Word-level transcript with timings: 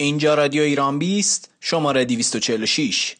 اینجا 0.00 0.34
رادیو 0.34 0.62
ایران 0.62 0.98
بیست 0.98 1.50
شماره 1.60 2.04
246 2.04 3.16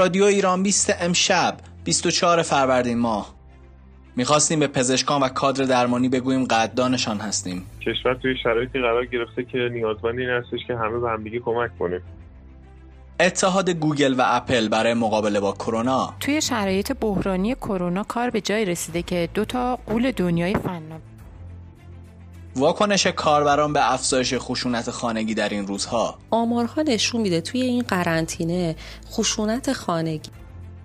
رادیو 0.00 0.24
ایران 0.24 0.62
20 0.62 0.96
امشب 1.00 1.56
24 1.84 2.42
فروردین 2.42 2.98
ماه. 2.98 3.34
می‌خواستیم 4.16 4.60
به 4.60 4.66
پزشکان 4.66 5.22
و 5.22 5.28
کادر 5.28 5.64
درمانی 5.64 6.08
بگوییم 6.08 6.44
قدردانشان 6.44 7.18
هستیم. 7.18 7.66
کشور 7.80 8.14
توی 8.14 8.34
شرایطی 8.42 8.78
قرار 8.78 9.06
گرفته 9.06 9.44
که 9.44 9.58
نیازمند 9.72 10.18
این 10.18 10.28
هستش 10.28 10.66
که 10.66 10.76
همه 10.76 10.98
به 10.98 11.10
همدیگه 11.10 11.38
کمک 11.38 11.78
کنیم 11.78 12.00
اتحاد 13.20 13.70
گوگل 13.70 14.14
و 14.18 14.22
اپل 14.24 14.68
برای 14.68 14.94
مقابله 14.94 15.40
با 15.40 15.52
کرونا. 15.52 16.14
توی 16.20 16.40
شرایط 16.40 16.92
بحرانی 17.00 17.54
کرونا 17.54 18.02
کار 18.02 18.30
به 18.30 18.40
جای 18.40 18.64
رسیده 18.64 19.02
که 19.02 19.28
دو 19.34 19.44
تا 19.44 19.76
قول 19.76 20.10
دنیای 20.10 20.54
فنا 20.54 21.09
واکنش 22.56 23.06
کاربران 23.06 23.72
به 23.72 23.92
افزایش 23.92 24.34
خشونت 24.38 24.90
خانگی 24.90 25.34
در 25.34 25.48
این 25.48 25.66
روزها. 25.66 26.18
آمارها 26.30 26.82
نشون 26.82 27.20
میده 27.20 27.40
توی 27.40 27.62
این 27.62 27.82
قرنطینه 27.82 28.76
خشونت 29.10 29.72
خانگی. 29.72 30.30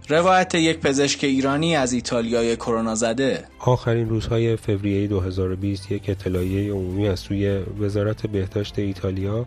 روایت 0.09 0.55
یک 0.55 0.79
پزشک 0.79 1.23
ایرانی 1.23 1.75
از 1.75 1.93
ایتالیای 1.93 2.55
کرونا 2.55 2.95
زده. 2.95 3.47
آخرین 3.59 4.09
روزهای 4.09 4.55
فوریه 4.55 5.07
2020 5.07 5.91
یک 5.91 6.09
اطلاعیه 6.09 6.73
عمومی 6.73 7.07
از 7.07 7.19
سوی 7.19 7.57
وزارت 7.79 8.27
بهداشت 8.27 8.79
ایتالیا. 8.79 9.45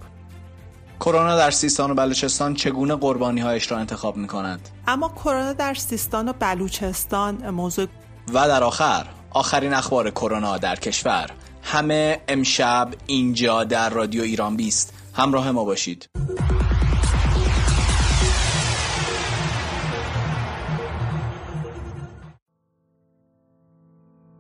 کرونا 1.00 1.36
در 1.36 1.50
سیستان 1.50 1.90
و 1.90 1.94
بلوچستان 1.94 2.54
چگونه 2.54 2.94
قربانی 2.94 3.40
هایش 3.40 3.70
را 3.70 3.78
انتخاب 3.78 4.16
می 4.16 4.26
کند 4.26 4.68
اما 4.86 5.08
کرونا 5.08 5.52
در 5.52 5.74
سیستان 5.74 6.28
و 6.28 6.32
بلوچستان 6.32 7.50
موضوع 7.50 7.86
و 8.28 8.48
در 8.48 8.62
آخر 8.62 9.06
آخرین 9.30 9.74
اخبار 9.74 10.10
کرونا 10.10 10.58
در 10.58 10.76
کشور. 10.76 11.30
همه 11.62 12.20
امشب 12.28 12.88
اینجا 13.06 13.64
در 13.64 13.90
رادیو 13.90 14.22
ایران 14.22 14.56
بیست. 14.56 14.94
همراه 15.14 15.50
ما 15.50 15.64
باشید. 15.64 16.08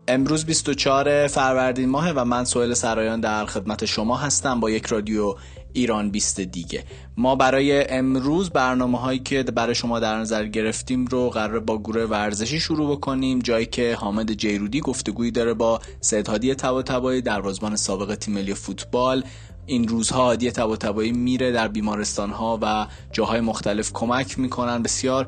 امروز 0.08 0.44
24 0.44 1.26
فروردین 1.26 1.88
ماه 1.88 2.10
و 2.10 2.24
من 2.24 2.44
سوهل 2.44 2.74
سرایان 2.74 3.20
در 3.20 3.46
خدمت 3.46 3.84
شما 3.84 4.16
هستم 4.16 4.60
با 4.60 4.70
یک 4.70 4.86
رادیو 4.86 5.34
ایران 5.72 6.10
20 6.10 6.40
دیگه. 6.40 6.84
ما 7.16 7.36
برای 7.36 7.88
امروز 7.88 8.50
برنامه 8.50 8.98
هایی 8.98 9.18
که 9.18 9.42
برای 9.42 9.74
شما 9.74 10.00
در 10.00 10.18
نظر 10.18 10.46
گرفتیم 10.46 11.06
رو 11.06 11.30
قرار 11.30 11.60
با 11.60 11.78
گروه 11.78 12.02
ورزشی 12.02 12.60
شروع 12.60 12.96
بکنیم. 12.96 13.38
جایی 13.38 13.66
که 13.66 13.94
حامد 13.94 14.32
جیرودی 14.32 14.80
گفتگویی 14.80 15.30
داره 15.30 15.54
با 15.54 15.80
سید 16.00 16.28
هادی 16.28 16.54
تبا 16.54 17.20
در 17.20 17.46
وزبان 17.46 17.76
سابق 17.76 18.14
تیم 18.14 18.34
ملی 18.34 18.54
فوتبال. 18.54 19.24
این 19.68 19.88
روزها 19.88 20.24
هادی 20.24 20.50
تبا 20.50 21.02
میره 21.02 21.52
در 21.52 21.68
بیمارستان 21.68 22.30
ها 22.30 22.58
و 22.62 22.86
جاهای 23.12 23.40
مختلف 23.40 23.92
کمک 23.92 24.38
می‌کنن. 24.38 24.82
بسیار 24.82 25.26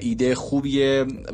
ایده 0.00 0.34
خوبی 0.34 0.82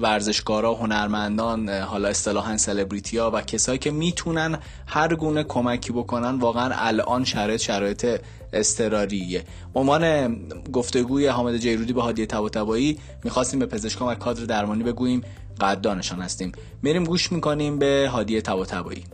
ورزشکارا 0.01 0.75
هنرمندان 0.75 1.69
حالا 1.69 2.09
اصطلاحا 2.09 2.57
سلبریتی 2.57 3.19
ها 3.19 3.31
و 3.31 3.41
کسایی 3.41 3.79
که 3.79 3.91
می‌تونن 3.91 4.59
هر 4.87 5.15
گونه 5.15 5.45
کمکی 5.45 5.93
بکنن 5.93 6.39
واقعا 6.39 6.71
الان 6.75 7.25
شرایط 7.25 7.61
شرایط 7.61 8.21
استراریه 8.53 9.45
عنوان 9.75 10.37
گفتگوی 10.73 11.27
حامد 11.27 11.57
جیرودی 11.57 11.93
به 11.93 12.03
هادی 12.03 12.27
طباطبایی 12.27 12.99
می‌خواستیم 13.25 13.61
به 13.61 13.67
پزشکان 13.67 14.09
و 14.09 14.15
کادر 14.15 14.45
درمانی 14.45 14.83
بگوییم 14.83 15.23
قدردانشان 15.61 16.21
هستیم. 16.21 16.53
میریم 16.83 17.05
گوش 17.05 17.33
می‌کنیم 17.33 17.79
به 17.79 18.09
هادی 18.13 18.41
طباطبایی 18.41 19.05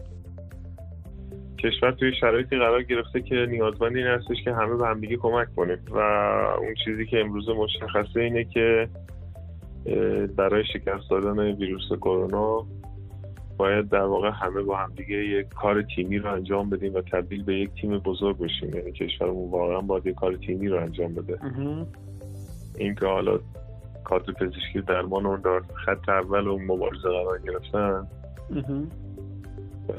کشور 1.65 1.91
توی 1.91 2.13
شرایطی 2.21 2.59
قرار 2.59 2.83
گرفته 2.83 3.23
که 3.23 3.47
نیازمند 3.51 3.97
این 3.97 4.07
هستش 4.07 4.37
که 4.45 4.53
همه 4.53 4.77
به 4.77 4.87
همدیگه 4.87 5.17
کمک 5.17 5.55
کنیم 5.57 5.79
و 5.91 5.99
اون 6.59 6.75
چیزی 6.85 7.07
که 7.07 7.21
امروز 7.21 7.49
مشخصه 7.49 8.21
اینه 8.21 8.45
که 8.45 8.89
برای 10.37 10.65
شکست 10.73 11.11
دادن 11.11 11.39
ویروس 11.39 11.89
کرونا 12.01 12.67
باید 13.57 13.89
در 13.89 14.05
واقع 14.05 14.31
همه 14.35 14.63
با 14.63 14.77
همدیگه 14.77 15.17
یک 15.17 15.49
کار 15.49 15.83
تیمی 15.83 16.19
رو 16.19 16.33
انجام 16.33 16.71
بدیم 16.71 16.95
و 16.95 17.01
تبدیل 17.01 17.45
به 17.45 17.55
یک 17.55 17.71
تیم 17.81 17.99
بزرگ 17.99 18.39
بشیم. 18.39 18.75
یعنی 18.75 18.93
کشورمون 18.93 19.51
واقعا 19.51 19.81
باید 19.81 20.07
یک 20.07 20.15
کار 20.15 20.37
تیمی 20.37 20.69
رو 20.69 20.81
انجام 20.81 21.15
بده. 21.15 21.39
این 22.79 22.95
که 22.95 23.07
حالا 23.07 23.39
کادر 24.05 24.33
پزشکی 24.33 24.81
درمان 24.87 25.27
اون 25.27 25.41
در 25.41 25.61
خط 25.87 26.09
اول 26.09 26.49
اون 26.49 26.65
مبارزه 26.65 27.09
قرار 27.09 27.39
گرفتن. 27.39 28.07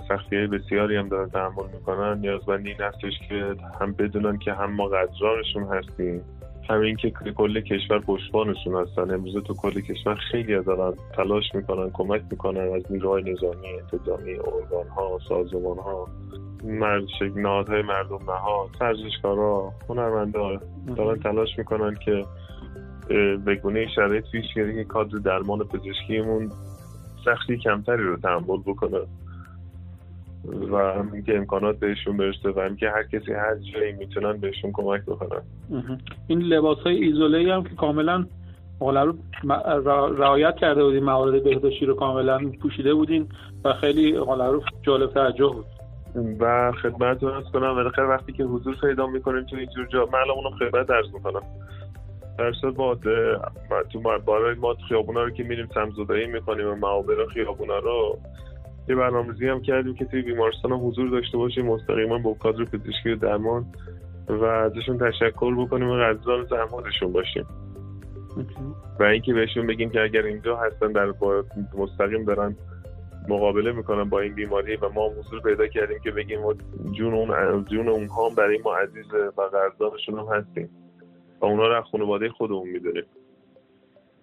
سختی 0.08 0.36
های 0.36 0.48
بسیاری 0.48 0.96
هم 0.96 1.08
دارن 1.10 1.30
تحمل 1.30 1.66
می‌کنن. 1.74 2.18
نیازمند 2.18 2.66
این 2.66 2.82
هستش 2.82 3.14
که 3.30 3.56
هم 3.82 3.92
بدونن 3.92 4.38
که 4.38 4.54
هم 4.54 4.72
ما 4.72 4.88
قدرانشون 4.88 5.64
هستیم. 5.64 6.22
همین 6.70 6.96
که 6.96 7.10
کل 7.10 7.62
کشور 7.62 8.00
پشتبانشون 8.00 8.76
هستن. 8.76 9.12
امروز 9.14 9.44
تو 9.44 9.54
کل 9.54 9.82
کشور 9.82 10.16
خیلی 10.16 10.64
دارن 10.64 10.94
تلاش 11.16 11.56
می‌کنن 11.56 11.90
کمک 11.94 12.22
می‌کنن 12.32 12.74
از 12.76 12.92
نیروهای 12.92 13.24
نظامی 13.32 13.68
انتظامی 13.68 14.32
ارگان 14.32 14.88
ها 14.96 15.20
سازمان 15.30 15.78
ها 15.78 16.08
مرد 16.64 17.04
نهادهای 17.36 17.82
مردم 17.82 18.20
نهاد 18.28 18.70
ورزشکارا 18.82 19.72
هنرمندا 19.90 20.60
دارن 20.96 21.20
تلاش 21.20 21.58
می‌کنن 21.58 21.96
که 22.06 22.26
به 23.46 23.56
گونه 23.56 23.88
شرایط 23.96 24.24
پیش 24.32 24.46
که 24.54 24.84
کادر 24.84 25.18
درمان 25.18 25.60
پزشکیمون 25.60 26.52
سختی 27.26 27.58
کمتری 27.58 28.04
رو 28.04 28.18
تحمل 28.18 28.58
بکنه. 28.66 29.00
و 30.46 30.76
اینکه 31.14 31.38
امکانات 31.38 31.80
بهشون 31.80 32.18
برسه 32.18 32.50
و 32.50 32.60
اینکه 32.60 32.90
هر 32.90 33.04
کسی 33.04 33.34
هر 33.34 33.56
جایی 33.56 33.94
می‌تونن 33.94 34.38
بهشون 34.38 34.72
کمک 34.74 35.02
بکنن. 35.02 35.42
این 36.28 36.42
لباس 36.42 36.78
های 36.78 36.96
ایزوله 36.96 37.54
هم 37.54 37.64
که 37.64 37.76
کاملا 37.76 38.26
رو 38.82 39.14
رعایت 40.18 40.56
کرده 40.56 40.84
بودین 40.84 41.04
موارد 41.04 41.44
بهداشتی 41.44 41.86
رو 41.86 41.96
کاملا 41.96 42.52
پوشیده 42.62 42.94
بودین 42.94 43.28
و 43.66 43.74
خیلی 43.74 44.12
رو 44.12 44.64
جالب 44.82 45.14
توجه 45.14 45.48
بود. 45.48 45.66
و 46.40 46.72
خدمت 46.72 47.24
از 47.24 47.44
کنم 47.54 47.76
بالاخره 47.76 48.06
وقتی 48.06 48.34
که 48.34 48.44
حضور 48.44 48.76
پیدا 48.82 49.08
می‌کنیم 49.08 49.46
تو 49.46 49.56
اینجور 49.56 49.86
جا 49.86 50.10
من 50.14 50.20
اونم 50.36 50.58
خدمت 50.58 50.88
درس 50.88 51.06
می‌کنم. 51.14 51.42
در 52.38 52.52
با 52.72 52.96
تو 53.94 54.00
برای 54.28 54.56
ما 54.56 54.76
خیابونا 54.88 55.24
رو 55.24 55.30
که 55.30 55.44
میریم 55.44 55.68
سمزدایی 55.74 56.28
می‌کنیم 56.28 56.68
و 56.68 56.76
معابر 56.76 57.26
خیابونا 57.34 57.80
رو 57.80 58.20
یه 58.90 58.96
برنامه‌ریزی 58.96 59.48
هم 59.48 59.62
کردیم 59.62 59.96
که 59.96 60.06
توی 60.06 60.22
بیمارستان 60.22 60.72
هم 60.72 60.88
حضور 60.88 61.10
داشته 61.10 61.38
باشیم. 61.38 61.66
مستقیما 61.66 62.18
با 62.18 62.34
کادر 62.34 62.64
پزشکی 62.64 63.10
و 63.10 63.16
درمان 63.16 63.66
و 64.28 64.44
ازشون 64.44 64.98
تشکر 64.98 65.56
بکنیم 65.56 65.90
و 65.90 65.94
قدردان 65.94 66.46
زحماتشون 66.46 67.14
باشیم. 67.14 67.46
و 69.00 69.04
اینکه 69.04 69.34
بهشون 69.34 69.68
بگیم 69.68 69.90
که 69.90 70.02
اگر 70.02 70.24
اینجا 70.24 70.58
هستن 70.58 70.92
در 70.92 71.14
مستقیم 71.78 72.26
دارن 72.26 72.56
مقابله 73.30 73.72
می‌کنن 73.72 74.04
با 74.04 74.20
این 74.20 74.36
بیماری 74.36 74.76
و 74.76 74.90
ما 74.90 75.10
حضور 75.10 75.42
پیدا 75.42 75.68
کردیم 75.68 76.00
که 76.04 76.12
بگیم 76.12 76.40
جون 76.92 77.14
اون 77.14 77.66
جون 77.66 77.88
اونها 77.88 78.30
برای 78.30 78.59
ما 78.66 78.76
عزیز 78.76 79.06
و 79.14 79.42
قدردانشون 79.42 80.20
هم 80.20 80.26
هستیم. 80.34 80.70
و 81.42 81.46
اونا 81.46 81.68
رو 81.68 81.82
خانواده 81.82 82.30
خودمون 82.30 82.70
می‌دونیم. 82.70 83.03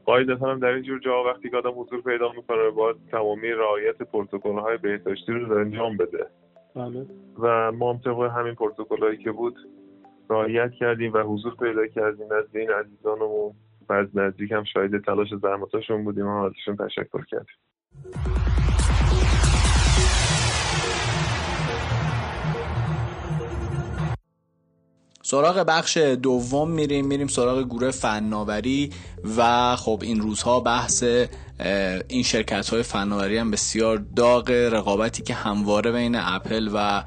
قاعدتا 0.06 0.50
هم 0.50 0.58
در 0.58 0.68
اینجور 0.68 0.98
جا 0.98 1.24
وقتی 1.24 1.50
که 1.50 1.56
آدم 1.56 1.80
حضور 1.80 2.02
پیدا 2.02 2.32
می‌کنه 2.32 2.70
باید 2.70 2.96
تمامی 3.10 3.48
رعایت 3.48 4.02
پروتکل 4.02 4.58
های 4.58 4.76
بهداشتی 4.76 5.32
رو 5.32 5.58
انجام 5.58 5.96
بده. 5.96 6.26
بله. 6.74 7.06
و 7.38 7.72
ما 7.72 7.92
هم 7.92 7.98
طبق 7.98 8.20
همین 8.20 8.54
پروتکل 8.54 8.98
هایی 8.98 9.18
که 9.18 9.32
بود 9.32 9.56
رعایت 10.30 10.72
کردیم 10.72 11.12
و 11.12 11.18
حضور 11.18 11.54
پیدا 11.54 11.86
کردیم. 11.86 12.32
از 12.32 12.56
این 12.56 12.70
عزیزانمون 12.70 13.52
و 13.88 13.92
از 13.92 14.06
نزدیک 14.16 14.52
هم 14.52 14.64
شاید 14.64 15.04
تلاش 15.04 15.28
زحمتاشون 15.42 16.04
بودیم 16.04 16.26
و 16.26 16.44
ازشون 16.44 16.76
تشکر 16.76 17.24
کردیم. 17.24 18.65
سراغ 25.28 25.58
بخش 25.58 25.96
دوم 25.96 26.70
میریم 26.70 27.06
میریم 27.06 27.26
سراغ 27.26 27.62
گروه 27.62 27.90
فناوری 27.90 28.90
و 29.36 29.76
خب 29.76 30.00
این 30.02 30.20
روزها 30.20 30.60
بحث 30.60 31.04
این 32.08 32.22
شرکت 32.22 32.68
های 32.68 32.82
فناوری 32.82 33.38
هم 33.38 33.50
بسیار 33.50 34.04
داغ 34.16 34.50
رقابتی 34.50 35.22
که 35.22 35.34
همواره 35.34 35.92
بین 35.92 36.14
اپل 36.14 36.70
و 36.74 37.04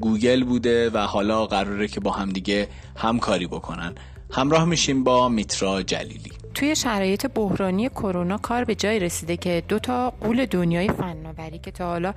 گوگل 0.00 0.44
بوده 0.44 0.90
و 0.90 0.98
حالا 0.98 1.46
قراره 1.46 1.88
که 1.88 2.00
با 2.00 2.10
همدیگه 2.10 2.68
همکاری 2.96 3.46
بکنن. 3.46 3.94
همراه 4.30 4.64
میشیم 4.64 5.04
با 5.04 5.28
میترا 5.28 5.82
جلیلی. 5.82 6.32
توی 6.54 6.76
شرایط 6.76 7.26
بحرانی 7.26 7.88
کرونا 7.88 8.38
کار 8.38 8.64
به 8.64 8.74
جای 8.74 8.98
رسیده 8.98 9.36
که 9.36 9.62
دو 9.68 9.78
تا 9.78 10.10
قول 10.10 10.46
دنیای 10.46 10.88
فناوری 10.88 11.58
که 11.58 11.70
تا 11.70 11.86
حالا 11.86 12.14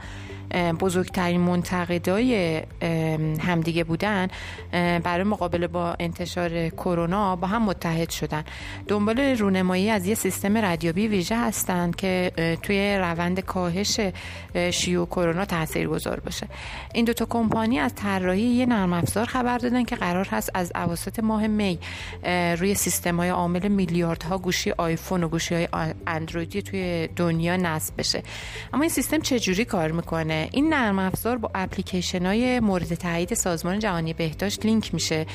بزرگترین 0.79 1.41
منتقدای 1.41 2.61
همدیگه 3.39 3.83
بودن 3.83 4.27
برای 5.03 5.23
مقابله 5.23 5.67
با 5.67 5.95
انتشار 5.99 6.69
کرونا 6.69 7.35
با 7.35 7.47
هم 7.47 7.61
متحد 7.61 8.09
شدن. 8.09 8.43
دنبال 8.87 9.19
رونمایی 9.19 9.89
از 9.89 10.05
یه 10.05 10.15
سیستم 10.15 10.57
ردیابی 10.57 11.07
ویژه 11.07 11.37
هستند 11.37 11.95
که 11.95 12.31
توی 12.63 12.97
روند 12.97 13.39
کاهش 13.39 13.99
شیوع 14.71 15.07
کرونا 15.07 15.45
گذار 15.89 16.19
باشه. 16.19 16.47
این 16.93 17.05
دوتا 17.05 17.25
کمپانی 17.25 17.79
از 17.79 17.95
طراحی 17.95 18.41
یه 18.41 18.65
نرم 18.65 18.93
افزار 18.93 19.25
خبر 19.25 19.57
دادن 19.57 19.83
که 19.83 19.95
قرار 19.95 20.27
هست 20.31 20.51
از 20.53 20.71
اواسط 20.75 21.19
ماه 21.19 21.47
می 21.47 21.79
روی 22.57 22.75
سیستم 22.75 23.17
های 23.17 23.29
عامل 23.29 23.67
میلیاردها 24.25 24.37
گوشی 24.37 24.71
آیفون 24.71 25.23
و 25.23 25.27
گوشی 25.27 25.55
های 25.55 25.67
اندرویدی 26.07 26.61
توی 26.61 27.07
دنیا 27.15 27.57
نصب 27.57 27.93
بشه. 27.97 28.23
اما 28.73 28.81
این 28.81 28.89
سیستم 28.89 29.19
چجوری 29.19 29.65
کار 29.65 29.91
می‌کنه؟ 29.91 30.49
این 30.51 30.73
نرم 30.73 30.99
افزار 30.99 31.37
با 31.37 31.51
اپلیکیشن 31.55 32.25
های 32.25 32.59
مورد 32.59 32.93
تایید 32.93 33.33
سازمان 33.33 33.79
جهانی 33.79 34.13
بهداشت 34.13 34.65
لینک 34.65 34.93
میشه 34.93 35.25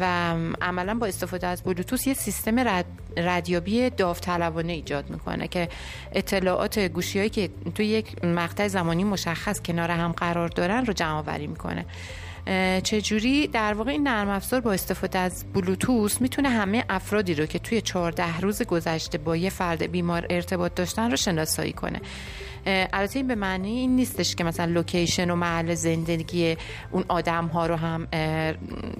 و 0.00 0.34
عملا 0.62 0.94
با 0.94 1.06
استفاده 1.06 1.46
از 1.46 1.62
بلوتوث 1.62 2.06
یه 2.06 2.14
سیستم 2.14 2.82
ردیابی 3.16 3.90
داوطلبانه 3.90 4.72
ایجاد 4.72 5.10
می‌کنه 5.10 5.48
که 5.48 5.68
اطلاعات 6.12 6.78
گوشیهایی 6.78 7.30
که 7.30 7.50
توی 7.74 7.86
یک 7.86 8.24
مقطع 8.24 8.68
زمانی 8.68 9.04
مشخص 9.04 9.60
کنار 9.60 9.90
هم 9.90 10.12
قرار 10.12 10.48
دارن 10.48 10.86
رو 10.86 10.92
جمع 10.92 11.18
آوری 11.18 11.46
می‌کنه. 11.46 11.84
چجوری؟ 12.82 13.46
در 13.46 13.74
واقع 13.74 13.90
این 13.90 14.08
نرم 14.08 14.28
افزار 14.28 14.60
با 14.60 14.72
استفاده 14.72 15.18
از 15.18 15.44
بلوتوث 15.52 16.20
می‌تونه 16.20 16.48
همه 16.48 16.84
افرادی 16.88 17.34
رو 17.34 17.46
که 17.46 17.58
توی 17.58 17.80
14 17.80 18.40
روز 18.40 18.62
گذشته 18.62 19.18
با 19.18 19.36
یه 19.36 19.50
فرد 19.50 19.82
بیمار 19.82 20.26
ارتباط 20.30 20.74
داشتن 20.74 21.10
رو 21.10 21.16
شناسایی 21.16 21.72
کنه. 21.72 22.00
البته 22.66 23.18
این 23.18 23.26
به 23.28 23.34
معنی 23.34 23.70
این 23.70 23.96
نیستش 23.96 24.34
که 24.34 24.44
مثلا 24.44 24.72
لوکیشن 24.72 25.30
و 25.30 25.34
محل 25.36 25.74
زندگی 25.74 26.56
اون 26.90 27.04
آدم 27.08 27.46
ها 27.46 27.66
رو 27.66 27.76
هم 27.76 28.08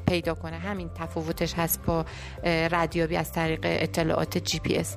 پیدا 0.09 0.35
کنه. 0.35 0.59
همین 0.59 0.91
تفاوتش 0.95 1.55
هست 1.55 1.81
با 1.87 2.05
ردیابی 2.45 3.17
از 3.17 3.33
طریق 3.33 3.61
اطلاعات 3.63 4.39
جی 4.39 4.59
پی 4.59 4.77
اس 4.77 4.97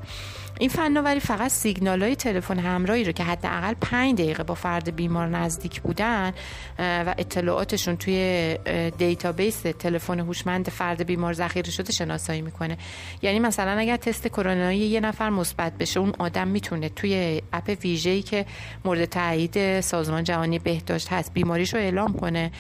این 0.60 0.70
فناوری 0.70 1.20
فقط 1.20 1.52
سیگنال 1.52 2.04
های 2.04 2.16
تلفن 2.16 2.60
همراهی 2.60 3.04
رو 3.04 3.12
که 3.12 3.24
حداقل 3.24 3.74
5 3.82 4.22
دقیقه 4.22 4.44
با 4.44 4.54
فرد 4.54 4.96
بیمار 4.96 5.28
نزدیک 5.28 5.82
بودن 5.82 6.34
و 6.80 7.16
اطلاعاتشون 7.18 7.98
توی 7.98 8.58
دیتابیس 8.98 9.62
تلفن 9.62 10.20
هوشمند 10.20 10.70
فرد 10.70 11.06
بیمار 11.06 11.34
ذخیره 11.34 11.72
شده 11.72 11.92
شناسایی 11.92 12.42
می‌کنه. 12.42 12.78
یعنی 13.22 13.40
مثلا 13.40 13.72
اگر 13.72 13.98
تست 13.98 14.28
کرونایی 14.28 14.80
یه 14.80 15.00
نفر 15.00 15.30
مثبت 15.30 15.78
بشه 15.78 16.00
اون 16.00 16.14
آدم 16.20 16.48
می‌تونه 16.48 16.90
توی 16.90 17.42
app 17.54 17.78
ویژه‌ای 17.84 18.22
که 18.22 18.46
مورد 18.86 19.06
تایید 19.06 19.82
سازمان 19.82 20.24
جهانی 20.24 20.60
بهداشت 20.60 21.08
هست 21.12 21.34
بیماریش 21.34 21.74
رو 21.74 21.80
اعلام 21.80 22.14
کنه. 22.14 22.52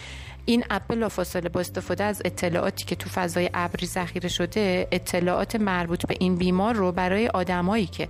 این 0.45 0.63
اپ 0.69 1.07
فاصله 1.07 1.49
با 1.49 1.59
استفاده 1.59 2.03
از 2.03 2.21
اطلاعاتی 2.25 2.85
که 2.85 2.95
تو 2.95 3.09
فضای 3.09 3.49
ابری 3.53 3.87
ذخیره 3.87 4.29
شده 4.29 4.87
اطلاعات 4.91 5.55
مربوط 5.55 6.05
به 6.07 6.15
این 6.19 6.35
بیمار 6.35 6.75
رو 6.75 6.91
برای 6.91 7.27
آدمایی 7.27 7.85
که 7.85 8.07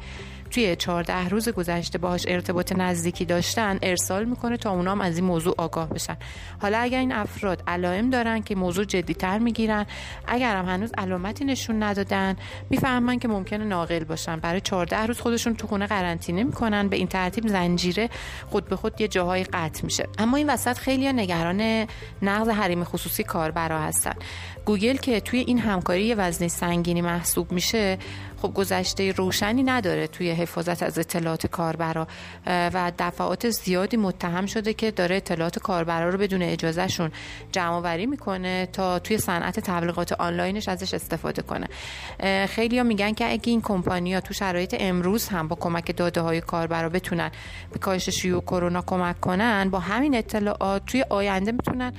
توی 0.54 0.76
14 0.76 1.30
روز 1.30 1.50
گذشته 1.50 1.98
باهاش 1.98 2.26
ارتباط 2.28 2.72
نزدیکی 2.72 3.26
داشتن 3.26 3.80
ارسال 3.82 4.26
می‌کنه 4.26 4.58
تا 4.58 4.72
اونام 4.72 5.02
از 5.02 5.18
این 5.18 5.26
موضوع 5.26 5.56
آگاه 5.58 5.90
بشن. 5.90 6.18
حالا 6.62 6.78
اگر 6.78 7.00
این 7.00 7.12
افراد 7.12 7.64
علائم 7.68 8.10
دارن 8.10 8.42
که 8.42 8.56
موضوع 8.56 8.86
جدیتر 8.86 9.40
می‌گیرن 9.40 9.86
اگر 10.28 10.56
هم 10.56 10.66
هنوز 10.66 10.92
علامتی 10.98 11.46
نشون 11.46 11.84
ندادن 11.84 12.36
می‌فهمن 12.70 13.20
که 13.20 13.28
ممکنه 13.28 13.64
ناقل 13.66 14.04
باشن. 14.04 14.40
برای 14.40 14.62
14 14.62 15.06
روز 15.06 15.20
خودشون 15.20 15.56
تو 15.56 15.68
خونه 15.68 15.88
قرنطینه 15.88 16.44
می‌کنن 16.44 16.88
به 16.88 16.96
این 16.96 17.08
ترتیب 17.08 17.48
زنجیره 17.48 18.10
خود 18.50 18.68
به 18.68 18.76
خود 18.76 19.02
یه 19.02 19.08
جاهای 19.08 19.44
قطع 19.44 19.84
میشه. 19.84 20.08
اما 20.18 20.38
این 20.38 20.50
وسط 20.50 20.78
خیلی 20.78 21.14
نگران 21.14 21.88
نقض 22.22 22.50
حریم 22.50 22.84
خصوصی 22.84 23.24
کاربرا 23.24 23.80
هستن. 23.80 24.14
گوگل 24.66 24.98
که 24.98 25.20
توی 25.20 25.40
این 25.40 25.60
همکاری 25.60 26.14
وزنه 26.14 26.48
سنگینی 26.48 27.02
محسوب 27.02 27.52
میشه 27.52 27.98
خب 28.44 28.54
گذشته 28.54 29.12
روشنی 29.12 29.64
نداره 29.64 30.08
توی 30.08 30.32
حفاظت 30.32 30.84
از 30.84 31.00
اطلاعات 31.00 31.48
کاربرا 31.48 32.08
و 32.48 32.92
دفعات 33.00 33.50
زیادی 33.50 33.98
متهم 33.98 34.46
شده 34.46 34.74
که 34.74 34.92
داره 34.92 35.16
اطلاعات 35.16 35.60
کاربرا 35.60 36.10
رو 36.10 36.18
بدون 36.18 36.42
اجازهشون 36.42 37.12
جمع 37.52 37.78
وری 37.78 38.06
می‌کنه 38.06 38.66
تا 38.74 39.00
توی 39.00 39.18
صنعت 39.18 39.60
تبلیغات 39.60 40.12
آنلاینش 40.12 40.70
ازش 40.70 40.94
استفاده 40.94 41.42
کنه. 41.42 41.68
خیلی 42.48 42.78
ها 42.78 42.84
میگن 42.84 43.14
که 43.14 43.32
اگه 43.32 43.50
این 43.50 43.62
کمپانیا 43.62 44.22
تو 44.22 44.34
شرایط 44.34 44.76
امروز 44.80 45.28
هم 45.28 45.48
با 45.48 45.56
کمک 45.56 45.98
داده 45.98 46.22
های 46.22 46.42
کاربرا 46.42 46.90
بتونن 46.90 47.32
به 47.74 47.80
کاهش 47.80 48.10
شیوع 48.10 48.42
کرونا 48.42 48.82
کمک 48.82 49.20
کنن 49.20 49.70
با 49.70 49.80
همین 49.80 50.16
اطلاعات 50.16 50.86
توی 50.86 51.06
آینده 51.10 51.52
می‌تونن 51.52 51.94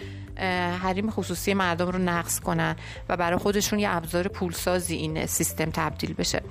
حریم 0.82 1.10
خصوصی 1.10 1.54
مردم 1.54 1.88
رو 1.88 1.98
نقض 1.98 2.40
کنن 2.40 2.76
و 3.08 3.16
برای 3.16 3.38
خودشون 3.38 3.78
یه 3.78 3.96
ابزار 3.96 4.28
پولسازی 4.28 4.94
این 4.94 5.26
سیستم 5.26 5.70
تبدیل 5.70 6.14
بشه. 6.14 6.42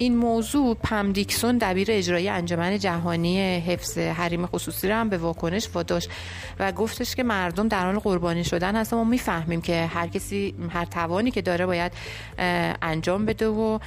این 0.00 0.16
موضوع 0.16 0.74
پم 0.74 1.12
دیکسون 1.12 1.58
دبیر 1.58 1.88
اجرایی 1.90 2.28
انجمن 2.28 2.78
جهانی 2.78 3.60
حفظ 3.60 3.98
حریم 3.98 4.46
خصوصی 4.46 4.88
رو 4.88 4.94
هم 4.94 5.08
به 5.08 5.18
واکنش 5.18 5.68
واداشت 5.74 6.10
و 6.58 6.72
گفتش 6.72 7.14
که 7.14 7.22
مردم 7.22 7.68
در 7.68 7.84
حال 7.84 7.98
قربانی 7.98 8.44
شدن 8.44 8.76
هستن. 8.76 8.96
ما 8.96 9.04
می‌فهمیم 9.04 9.60
که 9.60 9.86
هر 9.86 10.06
کسی 10.06 10.54
هر 10.70 10.84
توانی 10.84 11.30
که 11.30 11.42
داره 11.42 11.66
باید 11.66 11.92
انجام 12.82 13.26
بده 13.26 13.46
و 13.46 13.78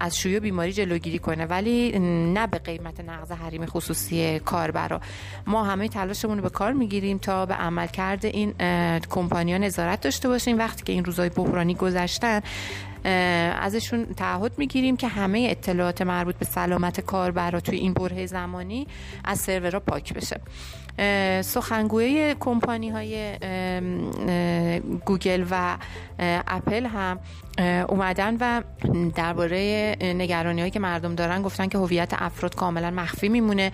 از 0.00 0.18
شیوع 0.18 0.38
بیماری 0.38 0.72
جلوگیری 0.72 1.18
کنه. 1.18 1.46
ولی 1.46 1.98
نه 2.34 2.46
به 2.46 2.58
قیمت 2.58 3.00
نقض 3.00 3.32
حریم 3.32 3.66
خصوصی 3.66 4.38
کاربرا. 4.38 5.00
ما 5.46 5.64
همه 5.64 5.88
تلاشمون 5.88 6.36
رو 6.36 6.42
به 6.42 6.50
کار 6.50 6.72
می‌گیریم 6.72 7.18
تا 7.18 7.46
به 7.46 7.54
عمل 7.54 7.86
کرده 7.86 8.28
این 8.28 8.54
کمپانیا 9.10 9.58
نظارت 9.58 10.00
داشته 10.00 10.28
باشیم. 10.28 10.58
وقتی 10.58 10.82
که 10.82 10.92
این 10.92 11.04
روزهای 11.04 11.28
بحرانی 11.28 11.74
گذشتن 11.74 12.40
ازشون 13.04 14.04
تعهد 14.04 14.52
می‌گیریم 14.58 14.96
که 14.96 15.08
همه 15.08 15.46
اطلاعات 15.50 16.02
مربوط 16.02 16.36
به 16.36 16.44
سلامت 16.44 17.00
کاربرا 17.00 17.60
توی 17.60 17.78
این 17.78 17.94
بره 17.94 18.26
زمانی 18.26 18.86
از 19.24 19.40
سرورها 19.40 19.80
پاک 19.80 20.14
بشه. 20.14 20.40
سخنگوی 21.42 22.34
کمپانی 22.40 22.90
های 22.90 23.38
گوگل 25.04 25.44
و 25.50 25.78
اپل 26.18 26.86
هم 26.86 27.18
اومدن 27.88 28.36
و 28.40 28.62
درباره 29.14 29.96
نگرانی 30.02 30.60
هایی 30.60 30.70
که 30.70 30.80
مردم 30.80 31.14
دارن 31.14 31.42
گفتن 31.42 31.66
که 31.66 31.78
هویت 31.78 32.12
افراد 32.18 32.54
کاملا 32.54 32.90
مخفی 32.90 33.28
میمونه. 33.28 33.72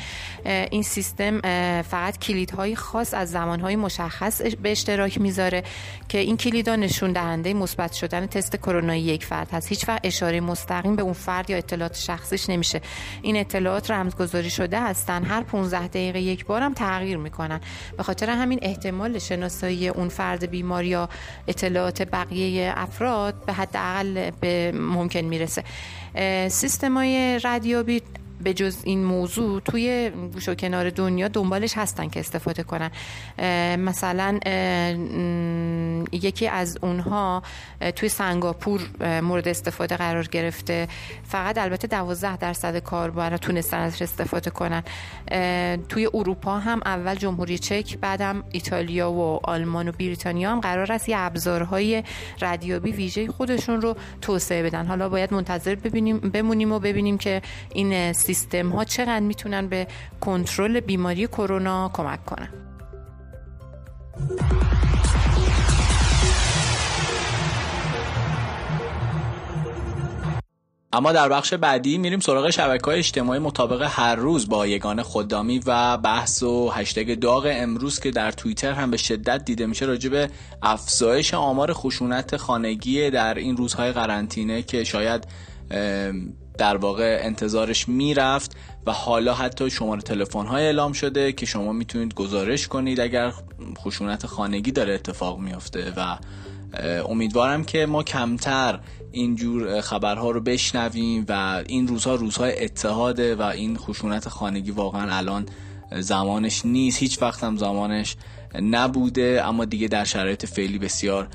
این 0.70 0.82
سیستم 0.82 1.40
فقط 1.82 2.18
کلیدهای 2.18 2.76
خاص 2.76 3.14
از 3.14 3.30
زمانهای 3.30 3.76
مشخص 3.76 4.42
به 4.42 4.70
اشتراک 4.70 5.20
می‌ذاره 5.20 5.62
که 6.08 6.18
این 6.18 6.36
کلیدها 6.36 6.76
نشون 6.76 7.12
دهنده 7.12 7.54
مثبت 7.54 7.92
شدن 7.92 8.26
تست 8.26 8.56
کرونایی 8.56 9.19
یک 9.20 9.26
فرد 9.26 9.50
هست. 9.52 9.68
هیچ 9.68 9.88
وقت 9.88 10.00
اشاره 10.04 10.40
مستقیم 10.40 10.96
به 10.96 11.02
اون 11.02 11.12
فرد 11.12 11.50
یا 11.50 11.56
اطلاعات 11.56 11.96
شخصیش 11.96 12.50
نمیشه. 12.50 12.80
این 13.22 13.36
اطلاعات 13.36 13.90
رمزگذاری 13.90 14.50
شده 14.50 14.80
هستن. 14.80 15.24
هر 15.24 15.42
15 15.42 15.88
دقیقه 15.88 16.20
یک 16.20 16.46
بار 16.46 16.62
هم 16.62 16.74
تغییر 16.74 17.16
می‌کنن. 17.16 17.60
به 17.96 18.02
خاطر 18.02 18.30
همین 18.30 18.58
احتمال 18.62 19.18
شناسایی 19.18 19.88
اون 19.88 20.08
فرد 20.08 20.50
بیمار 20.50 20.84
یا 20.84 21.08
اطلاعات 21.48 22.02
بقیه 22.02 22.72
افراد 22.76 23.44
به 23.44 23.52
حداقل 23.52 24.30
به 24.40 24.72
ممکن 24.72 25.20
می‌رسه. 25.20 25.64
سیستم 26.48 26.94
های 26.94 27.40
ردیابی 27.44 28.02
به 28.42 28.54
جز 28.54 28.76
این 28.84 29.04
موضوع 29.04 29.60
توی 29.60 30.10
گوش 30.32 30.48
و 30.48 30.54
کنار 30.54 30.90
دنیا 30.90 31.28
دنبالش 31.28 31.78
هستن 31.78 32.08
که 32.08 32.20
استفاده 32.20 32.62
کنن. 32.62 32.90
مثلا 33.76 34.38
یکی 36.12 36.48
از 36.48 36.78
اونها 36.82 37.42
توی 37.96 38.08
سنگاپور 38.08 38.80
مورد 39.20 39.48
استفاده 39.48 39.96
قرار 39.96 40.26
گرفته. 40.26 40.88
فقط 41.24 41.58
البته 41.58 41.86
12 41.88 42.36
درصد 42.36 42.78
کاربرا 42.78 43.38
تونستن 43.38 43.78
ازش 43.78 44.02
استفاده 44.02 44.50
کنن. 44.50 44.82
توی 45.88 46.08
اروپا 46.14 46.58
هم 46.58 46.80
اول 46.84 47.14
جمهوری 47.14 47.58
چک 47.58 47.98
بعدم 47.98 48.44
ایتالیا 48.52 49.12
و 49.12 49.40
آلمان 49.42 49.88
و 49.88 49.92
بریتانیا 49.92 50.50
هم 50.50 50.60
قرار 50.60 50.92
است 50.92 51.08
یه 51.08 51.18
ابزارهای 51.18 52.04
ردیابی 52.40 52.92
ویژه 52.92 53.28
خودشون 53.28 53.80
رو 53.80 53.96
توسعه 54.20 54.62
بدن. 54.62 54.86
حالا 54.86 55.08
باید 55.08 55.34
منتظر 55.34 55.74
ببینیم 55.74 56.18
بمونیم 56.18 56.72
و 56.72 56.78
ببینیم 56.78 57.18
که 57.18 57.42
این 57.74 58.12
سیستم 58.30 58.68
ها 58.68 58.84
چقدر 58.84 59.20
می‌تونن 59.20 59.68
به 59.68 59.86
کنترل 60.20 60.80
بیماری 60.80 61.26
کرونا 61.26 61.90
کمک 61.94 62.24
کنن؟ 62.24 62.48
اما 70.92 71.12
در 71.12 71.28
بخش 71.28 71.54
بعدی 71.54 71.98
میریم 71.98 72.20
سراغ 72.20 72.50
شبکه 72.50 72.84
های 72.84 72.98
اجتماعی 72.98 73.40
مطابق 73.40 73.88
هر 73.90 74.14
روز 74.14 74.48
با 74.48 74.66
یگان 74.66 75.02
خدامی 75.02 75.60
و 75.66 75.96
بحث 75.96 76.42
و 76.42 76.70
هشتگ 76.70 77.14
داغ 77.14 77.46
امروز 77.50 78.00
که 78.00 78.10
در 78.10 78.30
توییتر 78.32 78.72
هم 78.72 78.90
به 78.90 78.96
شدت 78.96 79.44
دیده 79.44 79.66
میشه 79.66 79.86
راجع 79.86 80.10
به 80.10 80.30
افزایش 80.62 81.34
آمار 81.34 81.72
خشونت 81.72 82.36
خانگی 82.36 83.10
در 83.10 83.34
این 83.34 83.56
روزهای 83.56 83.92
قرنطینه 83.92 84.62
که 84.62 84.84
شاید 84.84 85.26
در 86.60 86.76
واقع 86.76 87.18
انتظارش 87.22 87.88
می‌رفت 87.88 88.56
و 88.86 88.92
حالا 88.92 89.34
حتی 89.34 89.70
شماره 89.70 90.02
تلفن 90.02 90.46
های 90.46 90.64
اعلام 90.64 90.92
شده 90.92 91.32
که 91.32 91.46
شما 91.46 91.72
می‌تونید 91.72 92.14
گزارش 92.14 92.68
کنید 92.68 93.00
اگر 93.00 93.32
خشونت 93.78 94.26
خانگی 94.26 94.72
داره 94.72 94.94
اتفاق 94.94 95.38
میافته 95.38 95.92
و 95.96 96.16
امیدوارم 97.08 97.64
که 97.64 97.86
ما 97.86 98.02
کمتر 98.02 98.80
اینجور 99.12 99.80
خبرها 99.80 100.30
رو 100.30 100.40
بشنویم 100.40 101.26
و 101.28 101.62
این 101.66 101.88
روزها 101.88 102.14
روزهای 102.14 102.64
اتحاده 102.64 103.34
و 103.34 103.42
این 103.42 103.76
خشونت 103.76 104.28
خانگی 104.28 104.70
واقعا 104.70 105.16
الان 105.16 105.46
زمانش 106.00 106.64
نیست. 106.64 106.98
هیچ 106.98 107.22
وقت 107.22 107.44
هم 107.44 107.56
زمانش 107.56 108.16
نبوده 108.54 109.42
اما 109.44 109.64
دیگه 109.64 109.88
در 109.88 110.04
شرایط 110.04 110.46
فعلی 110.46 110.78
بسیار 110.78 111.28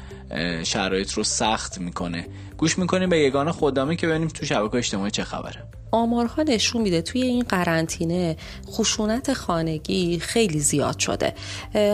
شرایط 0.63 1.11
رو 1.11 1.23
سخت 1.23 1.77
می‌کنه. 1.77 2.27
گوش 2.57 2.77
می‌کنیم 2.77 3.09
به 3.09 3.19
یگانه 3.19 3.51
خدامه 3.51 3.95
که 3.95 4.07
ببینیم 4.07 4.27
تو 4.27 4.45
شبکه 4.45 4.77
اجتماعی 4.77 5.11
چه 5.11 5.23
خبره. 5.23 5.63
آمارها 5.91 6.43
نشون 6.43 6.81
میده 6.81 7.01
توی 7.01 7.21
این 7.21 7.43
قرنطینه 7.43 8.37
خشونت 8.67 9.33
خانگی 9.33 10.19
خیلی 10.19 10.59
زیاد 10.59 10.99
شده. 10.99 11.33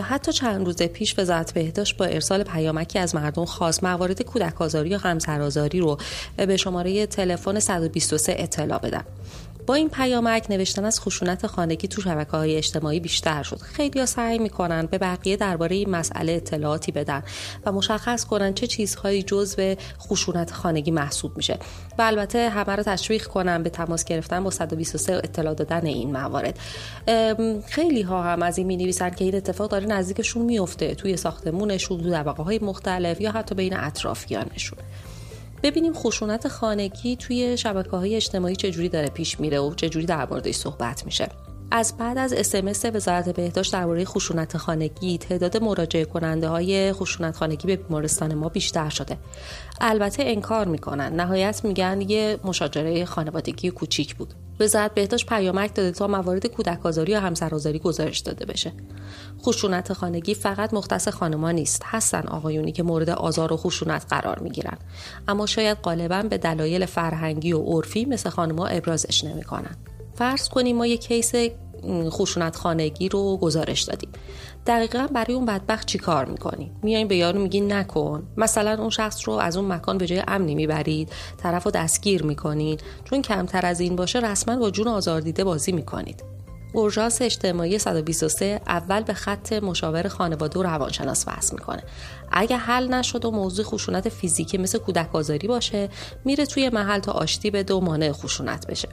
حتی 0.01 0.33
چند 0.33 0.65
روز 0.65 0.81
پیش 0.81 1.19
وزارت 1.19 1.53
بهداشت 1.53 1.97
با 1.97 2.05
ارسال 2.05 2.43
پیامکی 2.43 2.99
از 2.99 3.15
مردم 3.15 3.45
خواست 3.45 3.83
موارد 3.83 4.21
کودک 4.21 4.61
آزاری 4.61 4.89
یا 4.89 4.97
همسرآزاری 4.97 5.79
رو 5.79 5.97
به 6.37 6.57
شماره 6.57 7.05
تلفن 7.05 7.59
123 7.59 8.35
اطلاع 8.37 8.79
بدن. 8.79 9.03
با 9.67 9.73
این 9.73 9.89
پیامک 9.89 10.45
نوشتن 10.49 10.85
از 10.85 10.99
خشونت 10.99 11.47
خانگی 11.47 11.87
تو 11.87 12.01
شبکه 12.01 12.31
های 12.31 12.55
اجتماعی 12.55 12.99
بیشتر 12.99 13.43
شد. 13.43 13.59
خیلی 13.59 13.99
ها 13.99 14.05
سعی 14.05 14.39
می‌کنن 14.39 14.85
به 14.85 14.97
بقیه 14.97 15.37
درباره 15.37 15.75
این 15.75 15.89
مسئله 15.89 16.31
اطلاعاتی 16.31 16.91
بدن 16.91 17.23
و 17.65 17.71
مشخص 17.71 18.25
کنن 18.25 18.53
چه 18.53 18.67
چیزهایی 18.67 19.23
جزو 19.23 19.75
خشونت 19.99 20.51
خانگی 20.51 20.91
محسوب 20.91 21.37
میشه. 21.37 21.59
و 21.97 22.01
البته 22.01 22.49
همه 22.49 22.75
رو 22.75 22.83
تشویق 22.83 23.27
کنن 23.27 23.63
به 23.63 23.69
تماس 23.69 24.03
گرفتن 24.03 24.43
با 24.43 24.49
123 24.49 25.15
اطلاع 25.15 25.53
دادن 25.53 25.85
این 25.85 26.11
موارد. 26.11 26.59
خیلی 27.67 28.01
ها 28.01 28.23
هم 28.23 28.43
از 28.43 28.57
این 28.57 28.67
می 28.67 28.77
نویسن 28.77 29.09
که 29.09 29.25
این 29.25 29.35
اتفاق 29.35 29.71
داره 29.71 29.85
نزدیکشون 29.85 30.45
میفته 30.45 30.95
توی 30.95 31.17
ساختمونشون 31.17 32.01
تو 32.01 32.11
طبقه 32.11 32.43
های 32.43 32.59
مختلف 32.59 33.21
یا 33.21 33.31
حتی 33.31 33.55
بین 33.55 33.77
اطرافیانشون. 33.77 34.79
ببینیم 35.63 35.93
خشونت 35.93 36.47
خانگی 36.47 37.15
توی 37.15 37.57
شبکه 37.57 37.89
های 37.89 38.15
اجتماعی 38.15 38.55
چجوری 38.55 38.89
داره 38.89 39.07
پیش 39.07 39.39
میره 39.39 39.59
و 39.59 39.73
چجوری 39.73 40.05
در 40.05 40.29
موردش 40.29 40.55
صحبت 40.55 41.05
میشه. 41.05 41.29
از 41.71 41.93
بعد 41.97 42.17
از 42.17 42.33
اسمس 42.33 42.85
وزارت 42.85 43.29
بهداشت 43.29 43.73
درباره 43.73 44.05
خشونت 44.05 44.57
خانگی 44.57 45.17
تعداد 45.17 45.57
مراجعه 45.57 46.05
کننده 46.05 46.47
های 46.47 46.93
خشونت 46.93 47.35
خانگی 47.35 47.67
به 47.67 47.75
بیمارستان 47.75 48.33
ما 48.33 48.49
بیشتر 48.49 48.89
شده. 48.89 49.17
البته 49.81 50.23
انکار 50.25 50.67
می‌کنن. 50.67 51.13
نهایت 51.15 51.61
میگن 51.63 52.01
یه 52.01 52.37
مشاجره 52.43 53.05
خانوادگی 53.05 53.71
کوچیک 53.71 54.15
بود. 54.15 54.33
وزارت 54.61 54.93
بهداشت 54.93 55.25
پیامک 55.25 55.75
داده 55.75 55.91
تا 55.91 56.07
موارد 56.07 56.45
کودک 56.45 56.85
آزاری 56.85 57.11
یا 57.11 57.19
همسرآزاری 57.19 57.79
گزارش 57.79 58.19
داده 58.19 58.45
بشه. 58.45 58.71
خشونت 59.41 59.93
خانگی 59.93 60.33
فقط 60.33 60.73
مختص 60.73 61.07
خانمان 61.07 61.55
نیست. 61.55 61.81
هستن 61.85 62.27
آقایونی 62.27 62.71
که 62.71 62.83
مورد 62.83 63.09
آزار 63.09 63.53
و 63.53 63.57
خشونت 63.57 64.05
قرار 64.09 64.39
می‌گیرن. 64.39 64.77
اما 65.27 65.45
شاید 65.45 65.77
غالبا 65.77 66.21
به 66.21 66.37
دلایل 66.37 66.85
فرهنگی 66.85 67.53
و 67.53 67.61
عرفی 67.61 68.05
مثل 68.05 68.29
خانمها 68.29 68.67
ابرازش 68.67 69.23
نمی‌کنن. 69.23 69.75
فرض 70.15 70.49
کنیم 70.49 70.77
ما 70.77 70.87
یک 70.87 71.01
کیس 71.01 71.31
خشونت 72.09 72.55
خانگی 72.55 73.09
رو 73.09 73.37
گزارش 73.37 73.81
دادیم. 73.81 74.09
دقیقا 74.67 75.07
برای 75.13 75.33
اون 75.33 75.45
بدبخت 75.45 75.87
چی 75.87 75.97
کار 75.97 76.25
می‌کنی؟ 76.25 76.71
میایین 76.83 77.07
به 77.07 77.15
یارو 77.15 77.39
میگین 77.39 77.73
نکن. 77.73 78.23
مثلا 78.37 78.81
اون 78.81 78.89
شخص 78.89 79.27
رو 79.27 79.33
از 79.33 79.57
اون 79.57 79.71
مکان 79.71 79.97
به 79.97 80.07
جای 80.07 80.23
امنی 80.27 80.55
می‌برید. 80.55 81.09
طرف 81.37 81.63
رو 81.63 81.71
دستگیر 81.71 82.23
می‌کنین 82.23 82.77
چون 83.03 83.21
کمتر 83.21 83.65
از 83.65 83.79
این 83.79 83.95
باشه 83.95 84.19
رسما 84.19 84.55
با 84.55 84.71
جون 84.71 84.87
آزاردیده 84.87 85.43
بازی 85.43 85.71
می‌کنید. 85.71 86.23
اورژانس 86.73 87.21
اجتماعی 87.21 87.79
123 87.79 88.61
اول 88.67 89.03
به 89.03 89.13
خط 89.13 89.53
مشاور 89.53 90.07
خانواده 90.07 90.59
و 90.59 90.63
روانشناس 90.63 91.25
وصل 91.27 91.53
می‌کنه. 91.53 91.83
اگه 92.31 92.57
حل 92.57 92.87
نشد 92.93 93.25
و 93.25 93.31
موضوع 93.31 93.65
خشونت 93.65 94.09
فیزیکی 94.09 94.57
مثل 94.57 94.77
کودک 94.77 95.15
آزاری 95.15 95.47
باشه 95.47 95.89
میره 96.25 96.45
توی 96.45 96.69
محل 96.69 96.99
تا 96.99 97.11
آشتی 97.11 97.51
بده 97.51 97.73
و 97.73 97.79
مانع 97.79 98.11
خشونت 98.11 98.67
بشه. 98.67 98.89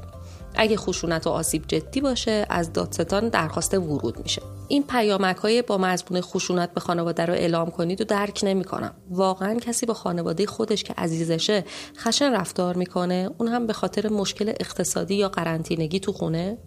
اگه 0.59 0.77
خشونت 0.77 1.27
و 1.27 1.31
آسیب 1.31 1.65
جدی 1.69 2.01
باشه 2.01 2.47
از 2.51 2.73
دادستان 2.73 3.29
درخواست 3.29 3.75
ورود 3.75 4.19
میشه. 4.23 4.43
این 4.69 4.83
پیامک 4.83 5.37
های 5.37 5.63
با 5.63 5.79
مضمون 5.79 6.21
خشونت 6.21 6.75
به 6.75 6.81
خانواده 6.81 7.27
رو 7.27 7.35
اعلام 7.35 7.71
کنید 7.71 8.01
و 8.01 8.05
درک 8.05 8.41
نمی‌کنم. 8.43 8.95
واقعا 9.11 9.55
کسی 9.55 9.87
با 9.87 9.95
خانواده 9.95 10.47
خودش 10.47 10.85
که 10.85 10.95
عزیزشه 10.99 11.65
خشن 11.99 12.33
رفتار 12.33 12.77
می‌کنه 12.77 13.31
اون 13.39 13.49
هم 13.49 13.67
به 13.67 13.73
خاطر 13.73 14.09
مشکل 14.09 14.49
اقتصادی 14.61 15.15
یا 15.15 15.29
قرنطینگی 15.29 16.01
تو 16.01 16.13
خونه؟ 16.13 16.59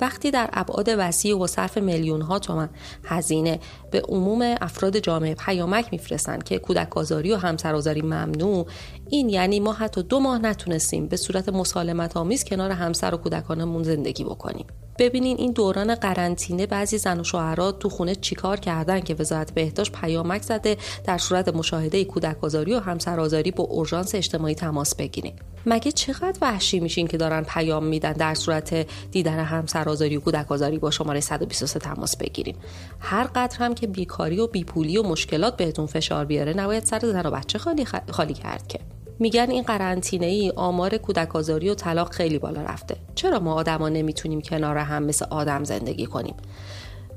وقتی 0.00 0.30
در 0.30 0.50
ابعاد 0.52 0.88
وسیع 0.98 1.38
و 1.38 1.46
صرف 1.46 1.78
میلیون 1.78 2.20
ها 2.20 2.38
تومن 2.38 2.68
هزینه 3.04 3.60
به 3.90 4.00
عموم 4.00 4.56
افراد 4.60 4.98
جامعه 4.98 5.34
پیامک 5.34 5.88
میفرستند 5.92 6.42
که 6.42 6.58
کودک 6.58 6.96
آزاری 6.96 7.32
و 7.32 7.36
همسرآزاری 7.36 8.02
ممنوع 8.02 8.66
این 9.10 9.28
یعنی 9.28 9.60
ما 9.60 9.72
حتی 9.72 10.02
دو 10.02 10.20
ماه 10.20 10.38
نتونستیم 10.38 11.06
به 11.06 11.16
صورت 11.16 11.48
مسالمت 11.48 12.16
آمیز 12.16 12.44
کنار 12.44 12.70
همسر 12.70 13.14
و 13.14 13.16
کودکانمون 13.16 13.82
زندگی 13.82 14.24
بکنیم. 14.24 14.66
ببینین 15.00 15.36
این 15.38 15.52
دوران 15.52 15.94
قرنطینه 15.94 16.66
بعضی 16.66 16.98
زن 16.98 17.20
و 17.20 17.24
شوهرها 17.24 17.72
تو 17.72 17.88
خونه 17.88 18.14
چیکار 18.14 18.60
کردن 18.60 19.00
که 19.00 19.14
وزارت 19.14 19.54
بهداشت 19.54 19.92
پیامک 19.92 20.42
زده 20.42 20.76
در 21.04 21.18
صورت 21.18 21.48
مشاهده 21.48 22.04
کودک 22.04 22.44
آزاری 22.44 22.74
و 22.74 22.78
همسرآزاری 22.78 23.50
با 23.50 23.64
اورژانس 23.64 24.14
اجتماعی 24.14 24.54
تماس 24.54 24.94
بگیرین 24.94 25.32
مگه 25.66 25.92
چقدر 25.92 26.38
وحشی 26.42 26.80
میشین 26.80 27.06
که 27.06 27.16
دارن 27.16 27.42
پیام 27.42 27.84
میدن 27.84 28.12
در 28.12 28.34
صورت 28.34 28.86
دیدن 29.10 29.38
همسرآزاری 29.38 30.16
و 30.16 30.20
کودک 30.20 30.52
آزاری 30.52 30.78
با 30.78 30.90
شماره 30.90 31.20
123 31.20 31.78
تماس 31.78 32.16
بگیریم 32.16 32.56
هر 33.00 33.24
قدر 33.24 33.58
هم 33.58 33.74
که 33.74 33.86
بیکاری 33.86 34.40
و 34.40 34.46
بیپولی 34.46 34.98
و 34.98 35.02
مشکلات 35.02 35.56
بهتون 35.56 35.86
فشار 35.86 36.24
بیاره 36.24 36.52
نباید 36.52 36.84
سر 36.84 36.98
زن 36.98 37.26
و 37.26 37.30
بچه 37.30 37.58
خالی, 37.58 37.84
خالی 38.10 38.34
کرد 38.34 38.66
که. 38.66 38.99
میگن 39.20 39.50
این 39.50 39.62
قرنطینه 39.62 40.26
ای 40.26 40.52
آمار 40.56 40.96
کودک 40.96 41.36
آزاری 41.36 41.70
و 41.70 41.74
طلاق 41.74 42.12
خیلی 42.12 42.38
بالا 42.38 42.62
رفته. 42.62 42.96
چرا 43.14 43.38
ما 43.38 43.54
آدما 43.54 43.88
نمی‌تونیم 43.88 44.40
کنار 44.40 44.76
هم 44.76 45.02
مثل 45.02 45.26
آدم 45.30 45.64
زندگی 45.64 46.06
کنیم؟ 46.06 46.34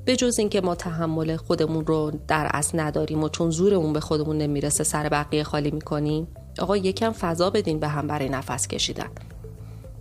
به 0.06 0.16
جز 0.16 0.40
اینکه 0.40 0.62
ما 0.62 0.76
تحمل 0.76 1.36
خودمون 1.36 1.86
رو 1.86 2.12
در 2.28 2.50
اصل 2.54 2.80
نداریم 2.80 3.24
و 3.24 3.30
چون 3.30 3.50
زورمون 3.50 3.94
به 3.94 4.00
خودمون 4.00 4.38
نمی‌رسه 4.38 4.84
سر 4.84 5.10
بقیه 5.10 5.44
خالی 5.44 5.72
می‌کنیم 5.72 6.28
آقا 6.60 6.78
یکم 6.78 7.12
فضا 7.12 7.50
بدین 7.50 7.80
به 7.80 7.88
هم 7.88 8.08
برای 8.08 8.30
نفس 8.30 8.68
کشیدن. 8.68 9.10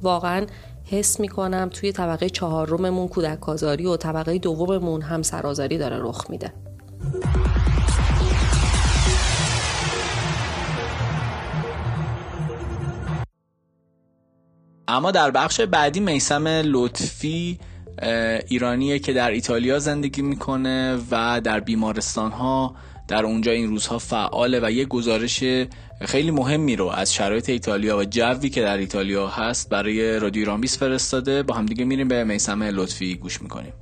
واقعا 0.03 0.47
حس 0.85 1.21
می‌کنم 1.21 1.69
توی 1.73 1.93
طبقه 1.93 2.31
چهارممون 2.31 3.09
کودک 3.09 3.49
آزاری 3.49 3.87
و 3.87 3.97
طبقه 3.97 4.39
دوممون 4.39 5.03
هم 5.03 5.23
سرازاری 5.23 5.79
داره 5.79 5.97
رخ 6.01 6.31
میده. 6.31 6.53
اما 14.93 15.11
در 15.11 15.31
بخش 15.31 15.61
بعدی 15.61 16.01
میسم 16.01 16.49
لطفی 16.65 17.59
ایرانیه 18.49 18.99
که 18.99 19.13
در 19.13 19.31
ایتالیا 19.31 19.79
زندگی 19.79 20.23
می‌کنه 20.23 20.99
و 21.11 21.41
در 21.45 21.61
بیمارستان 21.61 22.31
ها 22.31 22.75
در 23.09 23.25
اونجا 23.25 23.53
این 23.53 23.69
روزها 23.69 23.99
فعاله 23.99 24.61
و 24.63 24.71
یه 24.71 24.85
گزارش 24.85 25.45
خیلی 26.01 26.31
مهمی 26.31 26.77
رو 26.77 26.87
از 26.87 27.15
شرایط 27.15 27.49
ایتالیا 27.49 27.99
و 27.99 28.05
جوی 28.05 28.51
که 28.51 28.63
در 28.63 28.77
ایتالیا 28.77 29.29
هست 29.29 29.69
برای 29.69 30.19
رادیو 30.19 30.41
ایران 30.41 30.67
فرستاده. 30.67 31.43
با 31.43 31.55
همدیگه 31.55 31.85
میریم 31.85 32.09
به 32.09 32.25
میسم 32.25 32.63
لطفی 32.63 33.15
گوش 33.15 33.43
می‌کنیم. 33.43 33.73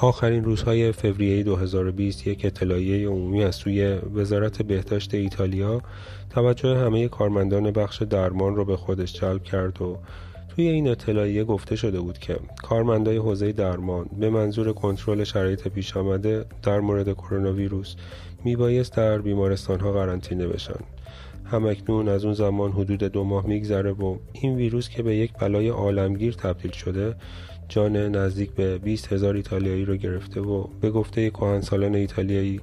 آخرین 0.00 0.44
روزهای 0.44 0.92
فوریه 0.92 1.42
2020 1.42 2.26
یک 2.26 2.44
اطلاعیه 2.44 3.08
عمومی 3.08 3.44
از 3.44 3.54
سوی 3.54 3.98
وزارت 4.14 4.62
بهداشت 4.62 5.14
ایتالیا 5.14 5.82
توجه 6.30 6.76
همه 6.76 7.08
کارمندان 7.08 7.70
بخش 7.70 8.02
درمان 8.02 8.56
رو 8.56 8.64
به 8.64 8.76
خودش 8.76 9.12
جلب 9.12 9.42
کرد 9.42 9.82
و 9.82 9.98
توی 10.48 10.68
این 10.68 10.88
اطلاعیه 10.88 11.44
گفته 11.44 11.76
شده 11.76 12.00
بود 12.00 12.18
که 12.18 12.36
کارمندای 12.62 13.16
حوزه 13.16 13.52
درمان 13.52 14.06
به 14.18 14.30
منظور 14.30 14.72
کنترل 14.72 15.24
شرایط 15.24 15.68
پیش 15.68 15.96
آمده 15.96 16.44
در 16.62 16.80
مورد 16.80 17.12
کرونا 17.12 17.52
ویروس 17.52 17.94
میبایست 18.44 18.96
در 18.96 19.18
بیمارستان 19.18 19.80
ها 19.80 19.92
قرنطینه 19.92 20.46
بشن. 20.46 20.80
همکنون 21.44 22.08
از 22.08 22.24
اون 22.24 22.34
زمان 22.34 22.72
حدود 22.72 23.02
دو 23.02 23.24
ماه 23.24 23.46
میگذره 23.46 23.92
و 23.92 24.16
این 24.32 24.56
ویروس 24.56 24.88
که 24.88 25.02
به 25.02 25.16
یک 25.16 25.32
بلای 25.40 25.68
عالمگیر 25.68 26.34
تبدیل 26.34 26.70
شده 26.70 27.14
جان 27.68 27.96
نزدیک 27.96 28.50
به 28.50 28.78
20 28.78 29.12
هزار 29.12 29.34
ایتالیایی 29.34 29.84
رو 29.84 29.96
گرفته 29.96 30.40
و 30.40 30.66
به 30.80 30.90
گفته 30.90 31.30
کهنسالان 31.30 31.94
ایتالیایی 31.94 32.60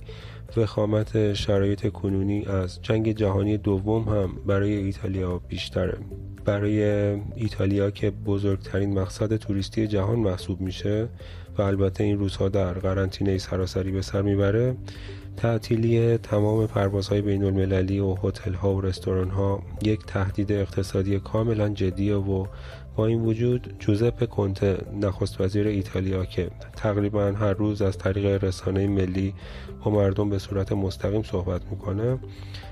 وخامت 0.58 1.34
شرایط 1.34 1.92
کنونی 1.92 2.46
از 2.46 2.82
جنگ 2.82 3.12
جهانی 3.12 3.58
دوم 3.58 4.04
هم 4.04 4.32
برای 4.46 4.74
ایتالیا 4.76 5.38
بیشتره. 5.38 5.98
برای 6.46 6.84
ایتالیا 7.36 7.92
که 7.92 8.12
بزرگترین 8.12 9.00
مقصد 9.00 9.36
توریستی 9.36 9.88
جهان 9.88 10.20
محسوب 10.20 10.62
میشه 10.62 11.08
و 11.58 11.62
البته 11.62 12.04
این 12.04 12.18
روزها 12.20 12.50
در 12.50 12.74
قرنطینه 12.74 13.38
سراسری 13.38 13.92
به 13.92 14.02
سر 14.02 14.22
می‌بره 14.22 14.76
تعطیلی 15.38 16.18
تمام 16.18 16.68
پروازهای 16.68 17.22
بین 17.22 17.44
المللی 17.44 18.00
و 18.00 18.16
هتل 18.24 18.54
ها 18.54 18.76
و 18.76 18.82
رستوران 18.82 19.30
ها 19.30 19.64
یک 19.82 20.06
تهدید 20.06 20.52
اقتصادی 20.52 21.20
کاملا 21.20 21.70
جدیه 21.70 22.16
و 22.16 22.46
با 22.96 23.06
این 23.06 23.22
وجود 23.22 23.76
جوزپ 23.80 24.26
کنته 24.30 24.78
نخست 25.02 25.42
وزیر 25.42 25.68
ایتالیا 25.68 26.26
که 26.26 26.50
تقریبا 26.76 27.26
هر 27.32 27.54
روز 27.54 27.82
از 27.82 27.98
طریق 27.98 28.44
رسانه 28.44 28.88
ملی 28.88 29.34
با 29.84 29.92
مردم 29.92 30.30
به 30.30 30.40
صورت 30.40 30.72
مستقیم 30.72 31.24
صحبت 31.24 31.62
می‌کنه. 31.72 32.20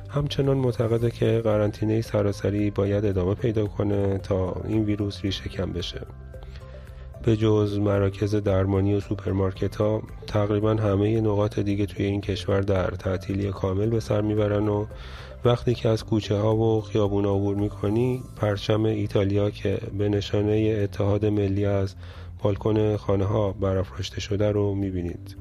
همچنان 0.10 0.58
معتقده 0.58 1.12
که 1.12 1.42
قرنطینه 1.44 2.02
سراسری 2.02 2.70
باید 2.70 3.06
ادامه 3.06 3.36
پیدا 3.36 3.68
کنه 3.68 4.18
تا 4.18 4.62
این 4.68 4.84
ویروس 4.84 5.22
ریشه 5.22 5.50
کن 5.50 5.74
بشه. 5.74 6.02
به 7.24 7.38
جز 7.38 7.78
مراکز 7.78 8.36
درمانی 8.36 8.94
و 8.94 9.00
سوپرمارکت 9.00 9.76
ها 9.76 10.02
تقریبا 10.28 10.74
همه 10.74 11.22
نقاط 11.22 11.60
دیگه 11.60 11.86
توی 11.86 12.06
این 12.06 12.22
کشور 12.22 12.62
در 12.62 12.88
تعطیلی 12.88 13.52
کامل 13.52 13.90
به 13.90 14.00
سر 14.00 14.22
می‌برن 14.22 14.68
و 14.68 14.86
وقتی 15.46 15.74
که 15.74 15.90
از 15.90 16.04
کوچه 16.04 16.36
ها 16.36 16.56
و 16.56 16.82
خیابونا 16.82 17.26
عبور 17.26 17.56
می‌کنی 17.56 18.24
پرچم 18.36 18.86
ایتالیا 18.86 19.50
که 19.50 19.78
به 19.98 20.10
نشانه 20.10 20.80
اتحاد 20.84 21.26
ملی 21.26 21.66
از 21.66 21.96
بالکن 22.44 22.98
خانه 22.98 23.26
ها 23.26 23.52
برافراشته 23.52 24.22
شده 24.22 24.52
رو 24.52 24.76
می‌بینید. 24.76 25.36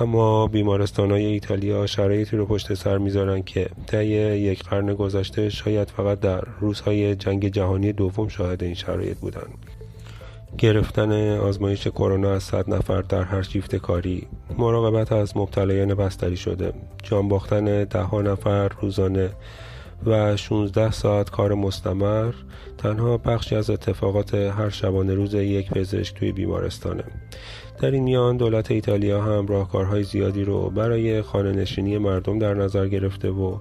اما 0.00 0.46
بیمارستان 0.46 1.10
های 1.10 1.24
ایتالیا 1.24 1.86
شرایطی 1.86 2.36
رو 2.36 2.46
پشت 2.46 2.74
سر 2.74 2.98
می‌ذارن 2.98 3.42
که 3.42 3.68
طی 3.86 4.06
یک 4.06 4.62
قرن 4.62 4.94
گذشته 4.94 5.48
شاید 5.48 5.88
فقط 5.88 6.20
در 6.20 6.44
روزهای 6.60 7.14
جنگ 7.14 7.48
جهانی 7.48 7.92
دوم 7.92 8.28
شاهد 8.28 8.62
این 8.62 8.74
شرایط 8.74 9.18
بودند. 9.18 9.69
گرفتن 10.58 11.38
آزمایش 11.38 11.86
کرونا 11.86 12.32
از 12.32 12.42
100 12.42 12.70
نفر 12.70 13.02
در 13.02 13.22
هر 13.22 13.42
شیفت 13.42 13.76
کاری 13.76 14.28
مراقبت 14.58 15.12
از 15.12 15.36
مبتلایان 15.36 15.94
بستری 15.94 16.36
شده. 16.36 16.72
جان 17.02 17.28
باختن 17.28 17.84
ده 17.84 18.14
نفر 18.14 18.68
روزانه 18.68 19.30
و 20.06 20.36
16 20.36 20.90
ساعت 20.90 21.30
کار 21.30 21.54
مستمر 21.54 22.32
تنها 22.78 23.16
بخشی 23.16 23.56
از 23.56 23.70
اتفاقات 23.70 24.34
هر 24.34 24.68
شبانه 24.68 25.14
روز 25.14 25.34
یک 25.34 25.70
پزشک 25.70 26.14
توی 26.14 26.32
بیمارستانه. 26.32 27.04
در 27.80 27.90
این 27.90 28.02
میان 28.02 28.36
دولت 28.36 28.70
ایتالیا 28.70 29.22
هم 29.22 29.46
راهکارهای 29.46 30.02
زیادی 30.02 30.44
رو 30.44 30.70
برای 30.70 31.22
خانه 31.22 31.52
نشینی 31.52 31.98
مردم 31.98 32.38
در 32.38 32.54
نظر 32.54 32.88
گرفته 32.88 33.30
و 33.30 33.56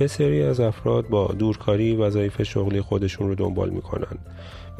بسیاری 0.00 0.42
از 0.42 0.60
افراد 0.60 1.08
با 1.08 1.26
دورکاری 1.38 1.96
وظایف 1.96 2.42
شغلی 2.42 2.80
خودشون 2.80 3.28
رو 3.28 3.34
دنبال 3.34 3.70
می‌کنن. 3.70 4.18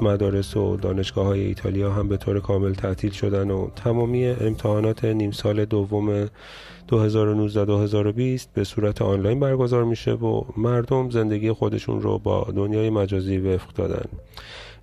مدارس 0.03 0.57
و 0.57 0.77
دانشگاه 0.77 1.27
های 1.27 1.41
ایتالیا 1.41 1.93
هم 1.93 2.09
به 2.09 2.17
طور 2.17 2.41
کامل 2.41 2.73
تعطیل 2.73 3.11
شدن 3.11 3.51
و 3.51 3.71
تمامی 3.77 4.27
امتحانات 4.27 5.05
نیم 5.05 5.31
سال 5.31 5.65
دوم 5.65 6.27
2019-2020 6.27 6.31
به 8.55 8.65
صورت 8.65 9.03
آنلاین 9.03 9.41
برگزار 9.41 9.85
میشه 9.85 10.13
و 10.13 10.43
مردم 10.57 11.11
زندگی 11.11 11.53
خودشون 11.53 12.03
رو 12.03 12.19
با 12.19 12.49
دنیای 12.57 12.91
مجازی 12.91 13.39
وفق 13.39 13.73
دادن. 13.73 14.09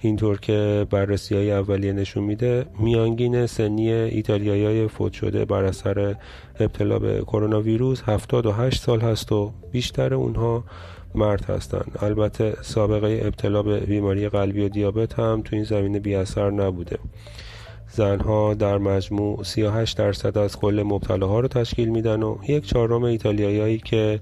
اینطور 0.02 0.40
که 0.40 0.88
بررسی 0.90 1.36
های 1.36 1.52
اولیه 1.52 1.94
نشون 1.94 2.24
میده 2.24 2.66
میانگین 2.80 3.46
سنی 3.46 3.92
ایتالیایی 3.92 4.66
های 4.66 4.88
فوت 4.88 5.14
شده 5.14 5.46
بر 5.46 5.64
اثر 5.64 6.16
ابتلا 6.60 7.00
به 7.00 7.22
کرونا 7.22 7.62
ویروس 7.62 8.02
78 8.02 8.82
سال 8.82 9.02
هست 9.02 9.32
و 9.32 9.52
بیشتر 9.72 10.14
اونها 10.14 10.64
مرد 11.16 11.46
هستند. 11.46 11.98
البته 12.02 12.58
سابقه 12.62 13.22
ابتلا 13.26 13.64
به 13.64 13.80
بیماری 13.80 14.30
قلبی 14.30 14.66
و 14.66 14.70
دیابت 14.70 15.14
هم 15.14 15.42
تو 15.46 15.56
این 15.56 15.66
زمینه 15.66 16.00
بی 16.00 16.16
اثر 16.16 16.52
نبوده. 16.52 17.00
زنها 17.92 18.54
در 18.54 18.78
مجموع 18.78 19.44
38 19.44 19.98
درصد 19.98 20.38
از 20.38 20.58
کل 20.58 20.84
مبتلاها 20.86 21.40
رو 21.40 21.48
تشکیل 21.48 21.90
میدن 21.90 22.24
و 22.24 22.38
یک 22.48 22.66
چهارم 22.66 23.04
ایتالیایی 23.04 23.78
که 23.78 24.20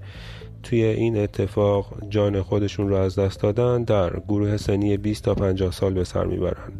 توی 0.63 0.83
این 0.83 1.17
اتفاق 1.17 1.93
جان 2.09 2.41
خودشون 2.41 2.89
رو 2.89 2.95
از 2.95 3.19
دست 3.19 3.41
دادن 3.41 3.83
در 3.83 4.19
گروه 4.19 4.57
سنی 4.57 4.97
20 4.97 5.23
تا 5.23 5.35
50 5.35 5.71
سال 5.71 5.93
به 5.93 6.03
سر 6.03 6.25
می‌برن. 6.25 6.71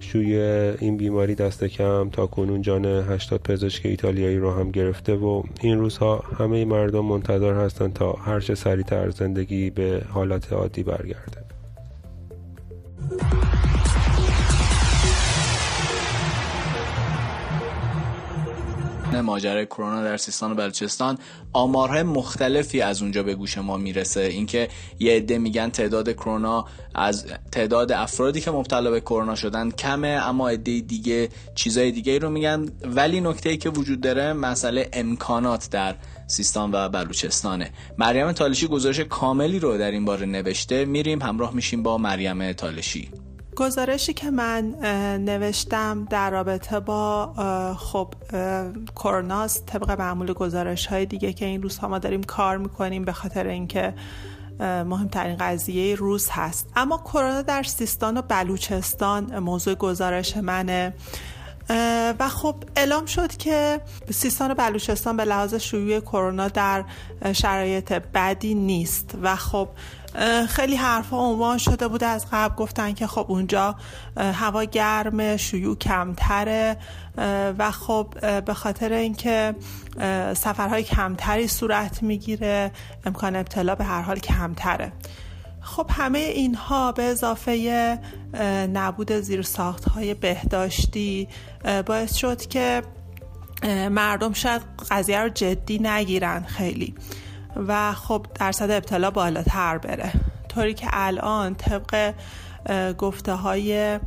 شوی 0.00 0.36
این 0.78 0.96
بیماری 0.96 1.34
دست 1.34 1.64
کم 1.64 2.10
تا 2.10 2.26
کنون 2.26 2.62
جان 2.62 2.84
80 2.84 3.42
پزشک 3.42 3.86
ایتالیایی 3.86 4.38
رو 4.38 4.50
هم 4.50 4.70
گرفته 4.70 5.14
و 5.14 5.42
این 5.60 5.78
روزها 5.78 6.24
همه 6.38 6.64
مردم 6.64 7.04
منتظر 7.04 7.54
هستند 7.54 7.92
تا 7.92 8.12
هرچه 8.12 8.54
سریعتر 8.54 9.10
زندگی 9.10 9.70
به 9.70 10.02
حالت 10.08 10.52
عادی 10.52 10.82
برگرده. 10.82 11.38
ماجرای 19.14 19.66
کرونا 19.66 20.02
در 20.02 20.16
سیستان 20.16 20.52
و 20.52 20.54
بلوچستان 20.54 21.18
آمارهای 21.52 22.02
مختلفی 22.02 22.80
از 22.80 23.02
اونجا 23.02 23.22
به 23.22 23.34
گوش 23.34 23.58
ما 23.58 23.76
می‌رسه. 23.76 24.20
اینکه 24.20 24.68
یه 24.98 25.12
عده 25.12 25.38
میگن 25.38 25.68
تعداد 25.68 26.12
کرونا 26.12 26.64
از 26.94 27.26
تعداد 27.52 27.92
افرادی 27.92 28.40
که 28.40 28.50
مبتلا 28.50 28.90
به 28.90 29.00
کرونا 29.00 29.34
شدن 29.34 29.70
کمه 29.70 30.08
اما 30.08 30.48
عده 30.48 30.80
دیگه 30.80 31.28
چیزای 31.54 31.90
دیگه 31.90 32.18
رو 32.18 32.30
میگن. 32.30 32.68
ولی 32.84 33.20
نکته 33.20 33.50
ای 33.50 33.56
که 33.56 33.70
وجود 33.70 34.00
داره 34.00 34.32
مسئله 34.32 34.88
امکانات 34.92 35.70
در 35.70 35.94
سیستان 36.26 36.70
و 36.72 36.88
بلوچستانه. 36.88 37.70
مریم 37.98 38.32
تالشی 38.32 38.66
گزارش 38.66 39.00
کاملی 39.00 39.58
رو 39.58 39.78
در 39.78 39.90
این 39.90 40.04
باره 40.04 40.26
نوشته. 40.26 40.84
میریم 40.84 41.22
همراه 41.22 41.54
میشیم 41.54 41.82
با 41.82 41.98
مریم 41.98 42.52
تالشی. 42.52 43.10
گزارشی 43.58 44.12
که 44.12 44.30
من 44.30 44.64
نوشتم 45.24 46.04
در 46.04 46.30
رابطه 46.30 46.80
با 46.80 47.32
خب 47.78 48.14
کروناست 48.96 49.66
طبق 49.66 49.90
معمول 49.90 50.32
گزارش 50.32 50.86
های 50.86 51.06
دیگه 51.06 51.32
که 51.32 51.44
این 51.44 51.62
روزها 51.62 51.88
ما 51.88 51.98
داریم 51.98 52.22
کار 52.22 52.56
می‌کنیم 52.58 53.04
به 53.04 53.12
خاطر 53.12 53.46
اینکه 53.46 53.94
مهمترین 54.60 55.36
قضیه 55.36 55.94
روز 55.94 56.28
هست. 56.30 56.68
اما 56.76 56.98
کرونا 56.98 57.42
در 57.42 57.62
سیستان 57.62 58.16
و 58.16 58.22
بلوچستان 58.22 59.38
موضوع 59.38 59.74
گزارش 59.74 60.36
منه. 60.36 60.94
و 62.18 62.28
خب 62.28 62.54
اعلام 62.76 63.06
شد 63.06 63.36
که 63.36 63.80
سیستان 64.10 64.50
و 64.50 64.54
بلوچستان 64.54 65.16
به 65.16 65.24
لحاظ 65.24 65.54
شیوع 65.54 66.00
کرونا 66.00 66.48
در 66.48 66.84
شرایط 67.32 67.92
بدی 67.92 68.54
نیست. 68.54 69.14
و 69.22 69.36
خب 69.36 69.68
خیلی 70.48 70.76
حرفها 70.76 71.18
عنوان 71.18 71.58
شده 71.58 71.88
بوده 71.88 72.06
از 72.06 72.26
قبل 72.32 72.54
گفتن 72.54 72.92
که 72.92 73.06
خب 73.06 73.26
اونجا 73.28 73.76
هوا 74.16 74.64
گرم 74.64 75.36
شیوع 75.36 75.76
کمتره 75.76 76.76
و 77.58 77.70
خب 77.70 78.14
به 78.40 78.54
خاطر 78.54 78.92
اینکه 78.92 79.54
سفرهای 80.34 80.82
کمتری 80.82 81.48
صورت 81.48 82.02
می‌گیره 82.02 82.72
امکان 83.06 83.36
ابتلا 83.36 83.74
به 83.74 83.84
هر 83.84 84.00
حال 84.00 84.18
کمتره. 84.18 84.92
خب 85.60 85.90
همه 85.90 86.18
اینها 86.18 86.92
به 86.92 87.02
اضافه 87.02 87.98
نبود 88.72 89.12
زیر 89.12 89.42
ساخت 89.42 89.88
های 89.88 90.14
بهداشتی 90.14 91.28
باعث 91.86 92.14
شد 92.14 92.46
که 92.46 92.82
مردم 93.90 94.32
شاید 94.32 94.62
قضیه 94.90 95.18
رو 95.18 95.28
جدی 95.28 95.78
نگیرن 95.78 96.44
خیلی. 96.44 96.94
و 97.68 97.92
خب 97.92 98.26
درصد 98.34 98.70
ابتلا 98.70 99.10
بالاتر 99.10 99.78
بره. 99.78 100.12
طوری 100.48 100.74
که 100.74 100.86
الان 100.92 101.54
طبق 101.54 102.14
گفته 102.98 103.32
های 103.32 104.00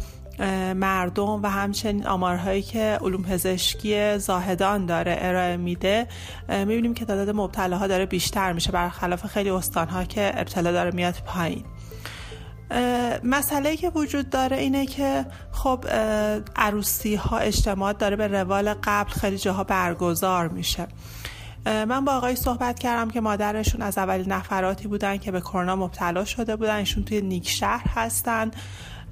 مردم 0.76 1.44
و 1.44 1.48
همچنین 1.48 2.08
آمارهایی 2.08 2.62
که 2.62 2.98
علوم 3.02 3.24
پزشکی 3.24 4.18
زاهدان 4.18 4.86
داره 4.86 5.16
ارائه 5.20 5.58
میده 5.58 6.08
می‌بینیم 6.50 6.94
که 6.94 7.06
تعداد 7.06 7.30
مبتلاها 7.30 7.88
داره 7.88 8.06
بیشتر 8.06 8.54
میشه 8.54 8.72
برخلاف 8.72 9.26
خیلی 9.26 9.50
استانها 9.50 10.04
که 10.04 10.32
ابتلا 10.36 10.72
داره 10.72 10.92
میاد 10.92 11.16
پایین. 11.26 11.66
مسئله 13.24 13.76
که 13.76 13.90
وجود 13.90 14.30
داره 14.30 14.58
اینه 14.58 14.86
که 14.86 15.26
خب 15.52 15.86
عروسی 16.56 17.16
ها 17.16 17.38
اجتماعات 17.38 17.98
داره 17.98 18.16
به 18.16 18.28
روال 18.28 18.74
قبل 18.84 19.10
خیلی 19.10 19.38
جاها 19.38 19.64
برگزار 19.64 20.48
میشه. 20.48 20.88
من 21.66 22.06
با 22.06 22.12
آقای 22.12 22.36
صحبت 22.36 22.80
کردم 22.80 23.10
که 23.10 23.22
مادرشون 23.22 23.82
از 23.82 23.98
اول 23.98 24.28
نفراتی 24.28 24.88
بودن 24.88 25.18
که 25.18 25.32
به 25.32 25.42
کرونا 25.42 25.76
مبتلا 25.76 26.26
شده 26.26 26.56
بودن. 26.56 26.76
ایشون 26.76 27.04
توی 27.04 27.22
نیک 27.22 27.50
شهر 27.50 27.88
هستن. 27.88 28.52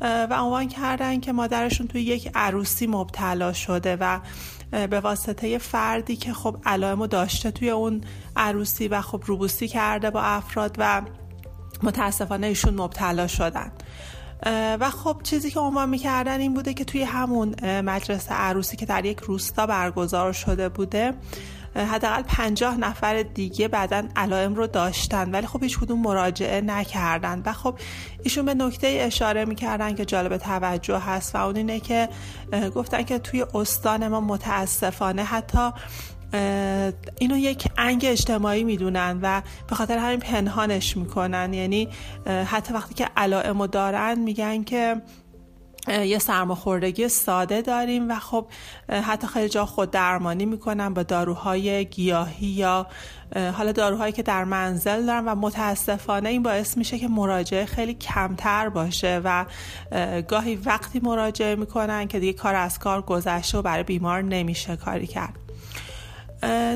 و 0.01 0.33
عنوان 0.33 0.67
کردن 0.67 1.19
که 1.19 1.31
مادرشون 1.31 1.87
توی 1.87 2.01
یک 2.01 2.31
عروسی 2.35 2.87
مبتلا 2.87 3.53
شده 3.53 3.97
و 3.99 4.19
به 4.71 4.99
واسطه 4.99 5.57
فردی 5.57 6.15
که 6.15 6.33
خب 6.33 6.57
علائمو 6.65 7.07
داشته 7.07 7.51
توی 7.51 7.69
اون 7.69 8.01
عروسی 8.35 8.87
و 8.87 9.01
خب 9.01 9.23
روبوسی 9.25 9.67
کرده 9.67 10.09
با 10.09 10.21
افراد 10.21 10.75
و 10.77 11.01
متاسفانه 11.83 12.47
ایشون 12.47 12.73
مبتلا 12.73 13.27
شدن. 13.27 13.71
و 14.79 14.89
خب 14.89 15.21
چیزی 15.23 15.51
که 15.51 15.59
عنوان 15.59 15.89
می‌کردن 15.89 16.39
این 16.39 16.53
بوده 16.53 16.73
که 16.73 16.85
توی 16.85 17.03
همون 17.03 17.55
مجلس 17.81 18.31
عروسی 18.31 18.77
که 18.77 18.85
در 18.85 19.05
یک 19.05 19.19
روستا 19.19 19.67
برگزار 19.67 20.33
شده 20.33 20.69
بوده 20.69 21.13
حداقل 21.75 22.21
پنجاه 22.21 22.77
نفر 22.77 23.23
دیگه 23.23 23.67
بعدا 23.67 24.03
علائم 24.15 24.55
رو 24.55 24.67
داشتن 24.67 25.31
ولی 25.31 25.47
خب 25.47 25.63
هیچ 25.63 25.79
کدوم 25.79 25.99
مراجعه 25.99 26.61
نکردن. 26.61 27.43
و 27.45 27.53
خب 27.53 27.79
ایشون 28.23 28.45
به 28.45 28.53
نکته 28.53 28.87
اشاره 28.87 29.45
می‌کردن 29.45 29.95
که 29.95 30.05
جالب 30.05 30.37
توجه 30.37 30.97
هست 30.97 31.35
و 31.35 31.45
اون 31.45 31.55
اینه 31.55 31.79
که 31.79 32.09
گفتن 32.75 33.03
که 33.03 33.19
توی 33.19 33.45
استان 33.55 34.07
ما 34.07 34.21
متاسفانه 34.21 35.23
حتی 35.23 35.71
اینو 37.19 37.37
یک 37.37 37.67
انگ 37.77 38.05
اجتماعی 38.05 38.63
می‌دونن 38.63 39.19
و 39.21 39.41
به 39.69 39.75
خاطر 39.75 39.97
همین 39.97 40.19
پنهانش 40.19 40.97
می‌کنن. 40.97 41.53
یعنی 41.53 41.87
حتی 42.45 42.73
وقتی 42.73 42.93
که 42.93 43.09
علائمو 43.17 43.67
دارن 43.67 44.19
میگن 44.19 44.63
که 44.63 45.01
یه 45.89 46.19
سرماخوردگی 46.19 47.07
ساده 47.07 47.61
داریم 47.61 48.11
و 48.11 48.19
خب 48.19 48.47
حتی 48.89 49.27
خیلی 49.27 49.49
جا 49.49 49.65
خود 49.65 49.91
درمانی 49.91 50.45
می‌کنن 50.45 50.93
با 50.93 51.03
داروهای 51.03 51.85
گیاهی 51.85 52.47
یا 52.47 52.87
حالا 53.35 53.71
داروهایی 53.71 54.13
که 54.13 54.23
در 54.23 54.43
منزل 54.43 55.05
دارن 55.05 55.25
و 55.25 55.35
متاسفانه 55.35 56.29
این 56.29 56.43
باعث 56.43 56.77
میشه 56.77 56.99
که 56.99 57.07
مراجعه 57.07 57.65
خیلی 57.65 57.93
کمتر 57.93 58.69
باشه 58.69 59.21
و 59.23 59.45
گاهی 60.27 60.55
وقتی 60.55 60.99
مراجعه 60.99 61.55
می‌کنن 61.55 62.07
که 62.07 62.19
دیگه 62.19 62.33
کار 62.33 62.55
از 62.55 62.79
کار 62.79 63.01
گذشته 63.01 63.57
و 63.57 63.61
برای 63.61 63.83
بیمار 63.83 64.21
نمیشه 64.21 64.75
کاری 64.75 65.07
کرد. 65.07 65.35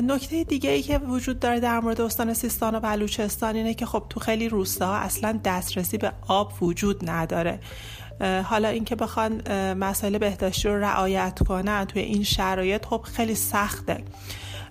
نکته 0.02 0.44
دیگه 0.44 0.70
ای 0.70 0.82
که 0.82 0.98
وجود 0.98 1.40
داره 1.40 1.60
در 1.60 1.80
مورد 1.80 2.00
استان 2.00 2.34
سیستان 2.34 2.74
و 2.74 2.80
بلوچستان 2.80 3.56
اینه 3.56 3.74
که 3.74 3.86
خب 3.86 4.02
تو 4.10 4.20
خیلی 4.20 4.48
روستاها 4.48 4.96
اصلا 4.96 5.40
دسترسی 5.44 5.98
به 5.98 6.12
آب 6.28 6.62
وجود 6.62 7.10
نداره. 7.10 7.60
حالا 8.20 8.68
اینکه 8.68 8.96
بخوان 8.96 9.42
مسائل 9.74 10.18
بهداشتی 10.18 10.68
رو 10.68 10.78
رعایت 10.78 11.42
کنن 11.48 11.84
توی 11.84 12.02
این 12.02 12.22
شرایط 12.22 12.84
خب 12.84 13.00
خیلی 13.02 13.34
سخته. 13.34 14.04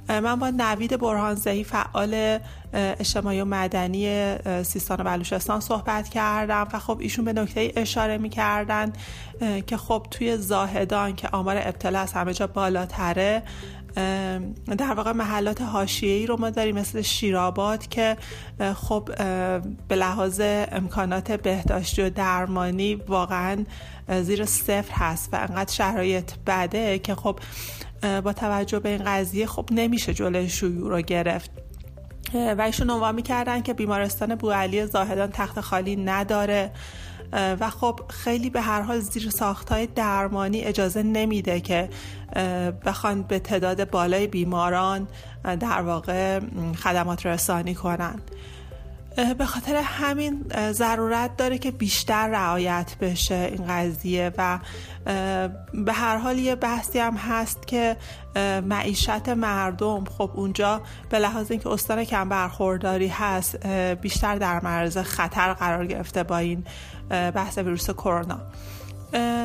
من 0.10 0.36
با 0.36 0.49
نوید 0.49 0.99
برهانزهی 0.99 1.63
فعال 1.63 2.39
اجتماعی 2.73 3.41
و 3.41 3.45
مدنی 3.45 4.36
سیستان 4.63 4.97
و 4.99 5.03
بلوچستان 5.03 5.60
صحبت 5.60 6.10
کردم 6.10 6.67
و 6.73 6.79
خب 6.79 6.97
ایشون 6.99 7.25
به 7.25 7.34
نکته 7.34 7.71
اشاره 7.75 8.17
می 8.17 8.29
کردن 8.29 8.93
که 9.67 9.77
خب 9.77 10.06
توی 10.12 10.38
زاهدان 10.38 11.15
که 11.15 11.27
آمار 11.32 11.58
ابتلا 11.58 11.99
از 11.99 12.13
همه 12.13 12.34
جا 12.34 12.47
بالاتره 12.47 13.43
در 14.77 14.93
واقع 14.93 15.12
محلات 15.12 15.62
حاشیه‌ای 15.62 16.25
رو 16.25 16.38
ما 16.38 16.49
داریم 16.49 16.75
مثل 16.75 17.01
شیراباد 17.01 17.88
که 17.88 18.17
خب 18.75 19.10
به 19.88 19.95
لحاظ 19.95 20.41
امکانات 20.71 21.32
بهداشتی 21.32 22.01
و 22.01 22.10
درمانی 22.10 22.95
واقعا 22.95 23.65
زیر 24.21 24.45
صفر 24.45 24.93
هست 24.93 25.29
و 25.34 25.36
انقدر 25.36 25.73
شرایط 25.73 26.32
بده 26.47 26.99
که 26.99 27.15
خب 27.15 27.39
با 28.23 28.34
توجه 28.34 28.79
به 28.79 28.89
این 28.89 29.03
قضیه 29.06 29.45
خب 29.45 29.69
نمیشه 29.71 30.13
جلوی 30.13 30.49
شیوع 30.49 30.89
رو 30.89 31.01
گرفت. 31.01 31.51
و 32.34 32.62
ایشون 32.62 32.89
عنوان 32.89 33.15
می‌کردن 33.15 33.62
که 33.62 33.73
بیمارستان 33.73 34.36
بوعلی 34.36 34.86
زاهدان 34.86 35.29
تخت 35.32 35.62
خالی 35.62 35.95
نداره. 35.95 36.71
و 37.31 37.69
خب 37.69 37.99
خیلی 38.09 38.49
به 38.49 38.62
هر 38.62 38.81
حال 38.81 38.99
زیر 38.99 39.29
ساختهای 39.29 39.88
درمانی 39.88 40.62
اجازه 40.62 41.03
نمیده 41.03 41.59
که 41.59 41.89
بخوان 42.86 43.21
به 43.21 43.39
تعداد 43.39 43.89
بالای 43.89 44.27
بیماران 44.27 45.07
در 45.43 45.81
واقع 45.81 46.39
خدمات 46.83 47.25
رسانی 47.25 47.75
کنن. 47.75 48.19
به 49.15 49.45
خاطر 49.45 49.76
همین 49.76 50.45
ضرورت 50.71 51.38
داره 51.38 51.58
که 51.58 51.71
بیشتر 51.71 52.28
رعایت 52.28 52.95
بشه 53.02 53.36
این 53.36 53.67
قضیه 53.67 54.32
و 54.38 54.60
به 55.73 55.93
هر 55.93 56.17
حال 56.17 56.39
یه 56.39 56.56
بحثی 56.56 56.99
هم 56.99 57.15
هست 57.15 57.67
که 57.67 57.97
معیشت 58.65 59.30
مردم. 59.30 60.04
خب 60.06 60.32
اونجا 60.34 60.82
به 61.10 61.19
لحاظ 61.19 61.52
اینکه 61.52 61.69
استان 61.69 62.04
کم 62.04 62.30
برخورداری 62.30 63.08
هست 63.08 63.67
بیشتر 64.02 64.36
در 64.36 64.63
معرض 64.63 64.97
خطر 64.97 65.54
قرار 65.54 65.86
گرفته 65.86 66.23
با 66.23 66.38
این 66.38 66.63
بحث 67.10 67.58
ویروس 67.58 67.89
کرونا. 67.89 68.39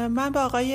من 0.08 0.30
با 0.34 0.40
آقای 0.40 0.74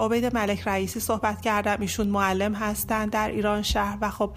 عبید 0.00 0.34
ملک 0.34 0.68
رئیسی 0.68 1.00
صحبت 1.00 1.40
کردم. 1.40 1.76
ایشون 1.80 2.06
معلم 2.06 2.54
هستند 2.54 3.10
در 3.10 3.28
ایران 3.28 3.62
شهر 3.62 3.98
و 4.00 4.10
خب 4.10 4.32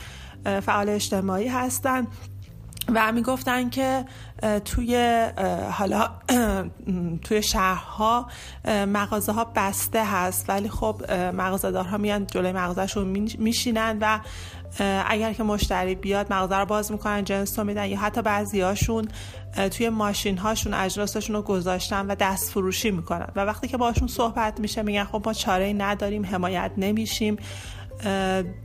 فعال 0.62 0.90
اجتماعی 0.90 1.48
هستند 1.48 2.08
و 2.94 3.12
می‌گفتن 3.12 3.70
که 3.70 4.06
توی 4.66 5.24
حالا 5.72 6.10
توی 7.26 7.44
شهرها 7.44 8.28
مغازه 8.68 9.32
ها 9.32 9.52
بسته 9.56 10.06
هست. 10.06 10.50
ولی 10.50 10.70
خب 10.70 11.12
مغازه 11.12 11.72
دارها 11.72 11.98
میان 11.98 12.28
جلوی 12.28 12.52
مغازهشون 12.52 13.08
میشینن 13.40 13.98
و 14.02 14.20
اگر 15.08 15.34
که 15.34 15.44
مشتری 15.44 15.96
بیاد 15.96 16.34
مغازه 16.34 16.56
رو 16.56 16.66
باز 16.66 16.92
می‌کنن 16.92 17.24
جنس 17.24 17.60
رو 17.60 17.66
میدن 17.66 17.86
یا 17.86 18.00
حتی 18.00 18.22
بعضی 18.22 18.62
هاشون 18.62 19.08
توی 19.72 19.90
ماشین 19.90 20.38
هاشون 20.38 20.74
اجناسشون 20.74 21.36
رو 21.36 21.42
گذاشتن 21.42 22.06
و 22.06 22.16
دست 22.16 22.52
فروشی 22.52 22.92
می‌کنن. 22.92 23.28
و 23.36 23.40
وقتی 23.40 23.68
که 23.68 23.78
باشون 23.78 24.08
صحبت 24.08 24.60
میشه 24.60 24.82
میگن 24.82 25.04
خب 25.04 25.22
ما 25.26 25.34
چاره 25.34 25.74
نداریم 25.74 26.26
حمایت 26.26 26.72
نمیشیم 26.78 27.38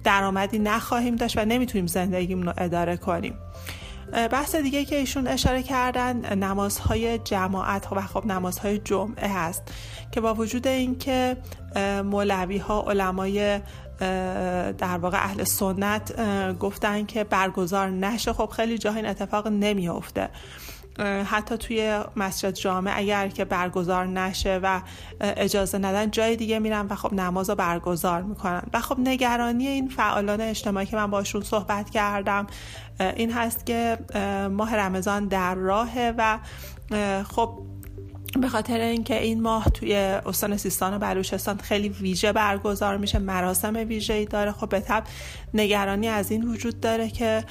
درآمدی 0.04 0.59
نخواهیم 0.59 1.16
داشت 1.16 1.38
و 1.38 1.44
نمی‌تونیم 1.44 1.87
زندگیمون 1.87 2.46
رو 2.46 2.52
اداره 2.59 2.96
کنیم. 2.96 3.35
بحث 4.12 4.55
دیگه 4.55 4.85
که 4.85 4.96
ایشون 4.96 5.27
اشاره 5.27 5.62
کردن 5.62 6.38
نمازهای 6.38 7.18
جماعت 7.18 7.92
و 7.92 8.01
خب 8.01 8.27
نمازهای 8.27 8.79
جمعه 8.79 9.29
هست 9.29 9.62
که 10.12 10.20
با 10.20 10.35
وجود 10.35 10.66
اینکه 10.66 11.37
مولوی 12.05 12.59
ها 12.59 12.83
علمای 12.83 13.61
در 14.79 14.99
واقع 15.01 15.25
اهل 15.25 15.44
سنت 15.44 16.12
گفتن 16.59 17.07
که 17.07 17.25
برگزار 17.25 17.90
نشه 17.90 18.33
خب 18.33 18.46
خیلی 18.46 18.79
جاها 18.79 18.96
این 18.96 19.07
اتفاق 19.07 19.49
نمیافته. 19.49 20.29
حتی 21.26 21.57
توی 21.57 22.00
مسجد 22.16 22.50
جامع 22.50 22.92
اگر 22.96 23.29
که 23.29 23.44
برگزار 23.44 24.07
نشه 24.07 24.61
و 24.62 24.81
اجازه 25.20 25.79
ندن 25.79 26.11
جای 26.11 26.37
دیگه 26.37 26.59
میرن 26.59 26.87
و 26.87 26.94
خب 26.94 27.12
نماز 27.12 27.50
رو 27.50 27.57
برگزار 27.57 28.22
می‌کنن. 28.22 28.62
و 28.72 28.81
خب 28.81 28.98
نگرانی 28.98 29.66
این 29.66 29.88
فعالان 29.88 30.40
اجتماعی 30.40 30.87
که 30.87 30.96
من 30.96 31.11
باشون 31.11 31.42
صحبت 31.42 31.90
کردم 31.90 32.46
این 33.00 33.33
هست 33.33 33.66
که 33.66 33.98
ماه 34.53 34.76
رمضان 34.76 35.26
در 35.26 35.55
راهه 35.55 36.14
و 36.18 36.38
خب 37.24 37.59
به 38.40 38.49
خاطر 38.49 38.81
اینکه 38.81 39.23
این 39.23 39.43
ماه 39.43 39.64
توی 39.64 39.95
استان 39.95 40.57
سیستان 40.57 40.95
و 40.95 40.99
بلوچستان 40.99 41.59
خیلی 41.59 41.88
ویژه 41.88 42.33
برگزار 42.33 42.97
میشه 42.97 43.19
مراسم 43.19 43.77
ویژه 43.77 44.14
ای 44.14 44.25
داره. 44.25 44.53
خب 44.53 44.69
به 44.69 44.81
طب 44.81 45.05
نگرانی 45.55 46.09
از 46.09 46.31
این 46.31 46.49
وجود 46.49 46.81
داره 46.81 47.11
که 47.11 47.45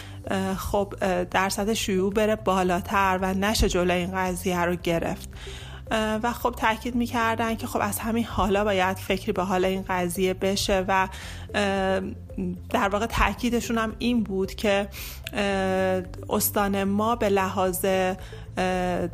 خب 0.58 0.94
درصد 1.32 1.74
شیوع 1.74 2.14
بره 2.14 2.36
بالاتر 2.36 3.20
و 3.22 3.34
نشه 3.34 3.70
جلوی 3.70 3.98
این 3.98 4.12
قضیه 4.16 4.60
رو 4.60 4.76
گرفت. 4.76 5.30
و 5.92 6.34
خب 6.34 6.56
تاکید 6.58 6.96
می‌کردن 6.96 7.56
که 7.56 7.68
خب 7.68 7.80
از 7.82 8.00
همین 8.00 8.24
حالا 8.24 8.64
باید 8.64 8.98
فکری 8.98 9.32
به 9.32 9.44
حال 9.44 9.66
این 9.66 9.86
قضیه 9.90 10.34
بشه 10.34 10.86
و 10.88 11.08
در 12.70 12.90
واقع 12.90 13.06
تاکیدشون 13.06 13.78
هم 13.78 13.96
این 14.00 14.24
بود 14.24 14.56
که 14.56 14.88
استان 16.30 16.84
ما 16.84 17.16
به 17.16 17.30
لحاظ 17.30 17.86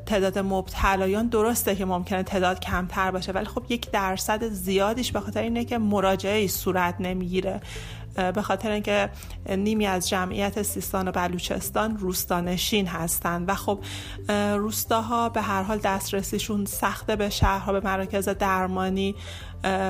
تعداد 0.05 0.39
مبتلایان 0.39 1.27
درسته 1.27 1.75
که 1.75 1.85
ممکنه 1.85 2.23
تعداد 2.23 2.59
کمتر 2.59 3.11
باشه 3.11 3.31
ولی 3.31 3.45
خب 3.45 3.63
یک 3.69 3.91
درصد 3.91 4.47
زیادیش 4.47 5.11
به 5.11 5.19
خاطر 5.19 5.41
اینه 5.41 5.65
که 5.65 5.77
مراجعه 5.77 6.47
صورت 6.47 6.95
نمی‌گیره. 6.99 7.61
به 8.15 8.41
خاطر 8.41 8.71
اینکه 8.71 9.09
نیمی 9.49 9.85
از 9.85 10.09
جمعیت 10.09 10.61
سیستان 10.61 11.07
و 11.07 11.11
بلوچستان 11.11 11.97
روستانشین 11.97 12.87
هستند. 12.87 13.49
و 13.49 13.55
خب 13.55 13.79
روستاها 14.55 15.29
به 15.29 15.41
هر 15.41 15.63
حال 15.63 15.77
دسترسیشون 15.77 16.65
سخته 16.65 17.15
به 17.15 17.29
شهرها 17.29 17.73
به 17.73 17.79
مراکز 17.79 18.29
درمانی. 18.29 19.15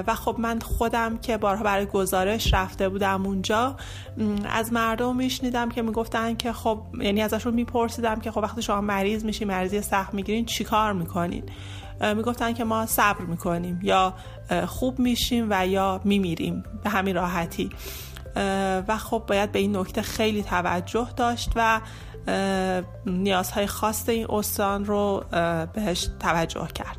و 0.08 0.16
خب 0.16 0.36
من 0.40 0.60
خودم 0.60 1.18
که 1.18 1.38
بارها 1.38 1.64
برای 1.64 1.86
گزارش 1.86 2.54
رفته 2.54 2.90
بودم 2.90 3.26
اونجا 3.26 3.76
از 4.50 4.74
مردم 4.74 5.16
میشنیدم 5.16 5.70
که 5.70 5.82
می‌گفتن 5.82 6.36
که 6.36 6.54
خب 6.54 6.82
یعنی 7.02 7.22
ازشون 7.22 7.54
میپرسیدم 7.54 8.20
که 8.20 8.32
خب 8.32 8.38
وقتی 8.38 8.62
شما 8.62 8.82
مریض 8.82 9.26
میشین 9.26 9.48
مریضی 9.48 9.82
سخت 9.82 10.14
می‌گیرین 10.14 10.46
چیکار 10.46 10.94
می‌کنین؟ 10.94 11.44
می‌گفتن 12.16 12.54
که 12.54 12.64
ما 12.64 12.86
صبر 12.86 13.22
می‌کنیم 13.22 13.80
یا 13.84 14.14
خوب 14.68 15.00
میشیم 15.00 15.48
و 15.50 15.68
یا 15.68 16.02
میمیریم. 16.04 16.64
به 16.84 16.90
همین 16.90 17.16
راحتی. 17.16 17.70
و 18.88 18.98
خب 18.98 19.24
باید 19.28 19.52
به 19.52 19.60
این 19.60 19.78
نکته 19.78 20.02
خیلی 20.02 20.44
توجه 20.44 21.08
داشت 21.16 21.52
و 21.56 21.82
نیازهای 23.06 23.68
خاص 23.68 24.10
این 24.10 24.26
استان 24.30 24.86
رو 24.86 25.24
بهش 25.74 26.10
توجه 26.20 26.68
کرد. 26.76 26.98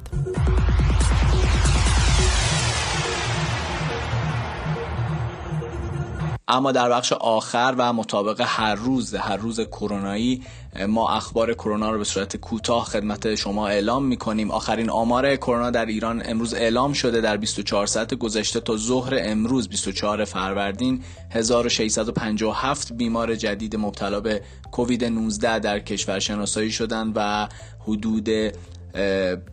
اما 6.49 6.73
در 6.73 6.91
بخش 6.91 7.13
آخر 7.13 7.75
و 7.79 7.93
مطابق 7.93 8.43
هر 8.47 8.75
روز 8.75 9.15
هر 9.15 9.37
روز 9.37 9.61
کرونایی 9.61 10.43
ما 10.89 11.09
اخبار 11.09 11.55
کرونا 11.55 11.91
رو 11.91 11.99
به 11.99 12.05
صورت 12.05 12.37
کوتاه 12.37 12.85
خدمت 12.85 13.35
شما 13.35 13.69
اعلام 13.69 14.05
می‌کنیم. 14.05 14.51
آخرین 14.51 14.91
آمار 14.91 15.37
کرونا 15.37 15.71
در 15.71 15.87
ایران 15.87 16.23
امروز 16.25 16.55
اعلام 16.55 16.93
شده 16.93 17.21
در 17.21 17.37
24 17.37 17.87
ساعت 17.87 18.15
گذشته 18.15 18.61
تا 18.61 18.77
ظهر 18.77 19.19
امروز 19.21 19.69
24 19.69 20.25
فروردین 20.25 21.03
1657 21.31 22.93
بیمار 22.93 23.35
جدید 23.35 23.77
مبتلا 23.77 24.21
به 24.21 24.43
کووید 24.73 25.05
19 25.05 25.59
در 25.59 25.79
کشور 25.79 26.19
شناسایی 26.19 26.71
شدند 26.71 27.13
و 27.17 27.49
حدود 27.87 28.29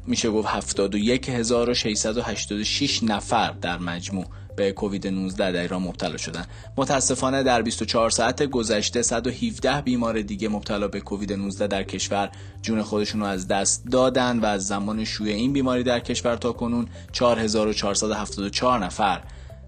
میشه 0.07 0.29
گفت 0.29 0.47
71686 0.47 3.03
نفر 3.03 3.51
در 3.51 3.77
مجموع 3.77 4.25
به 4.55 4.71
کووید 4.71 5.07
19 5.07 5.51
در 5.51 5.61
ایران 5.61 5.81
مبتلا 5.81 6.17
شدن. 6.17 6.45
متاسفانه 6.77 7.43
در 7.43 7.61
24 7.61 8.09
ساعت 8.09 8.43
گذشته 8.43 9.01
117 9.01 9.81
بیمار 9.81 10.21
دیگه 10.21 10.49
مبتلا 10.49 10.87
به 10.87 11.01
کووید 11.01 11.33
19 11.33 11.67
در 11.67 11.83
کشور 11.83 12.29
جون 12.61 12.81
خودشون 12.81 13.21
رو 13.21 13.27
از 13.27 13.47
دست 13.47 13.85
دادن 13.91 14.39
و 14.39 14.45
از 14.45 14.67
زمان 14.67 15.03
شیوع 15.03 15.29
این 15.29 15.53
بیماری 15.53 15.83
در 15.83 15.99
کشور 15.99 16.35
تا 16.35 16.51
کنون 16.51 16.87
4474 17.11 18.79
نفر 18.79 19.21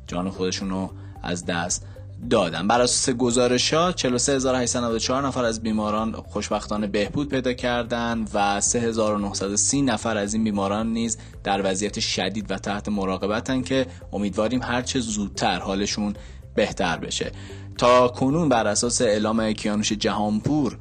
جان 0.07 0.29
خودشون 0.29 0.69
رو 0.69 0.91
از 1.23 1.45
دست 1.45 1.87
دادن. 2.29 2.67
بر 2.67 2.81
اساس 2.81 3.15
گزارش 3.15 3.73
ها 3.73 3.91
43894 3.91 5.27
نفر 5.27 5.45
از 5.45 5.61
بیماران 5.61 6.11
خوشبختانه 6.11 6.87
بهبود 6.87 7.29
پیدا 7.29 7.53
کردند 7.53 8.29
و 8.33 8.61
3930 8.61 9.81
نفر 9.81 10.17
از 10.17 10.33
این 10.33 10.43
بیماران 10.43 10.93
نیز 10.93 11.17
در 11.43 11.71
وضعیت 11.71 11.99
شدید 11.99 12.51
و 12.51 12.57
تحت 12.57 12.89
مراقبتن 12.89 13.61
که 13.61 13.87
امیدواریم 14.13 14.63
هرچه 14.63 14.99
زودتر 14.99 15.59
حالشون 15.59 16.13
بهتر 16.55 16.97
بشه. 16.97 17.31
تا 17.77 18.07
کنون 18.07 18.49
بر 18.49 18.67
اساس 18.67 19.01
اعلام 19.01 19.53
کیانوش 19.53 19.91
جهانپور 19.91 20.77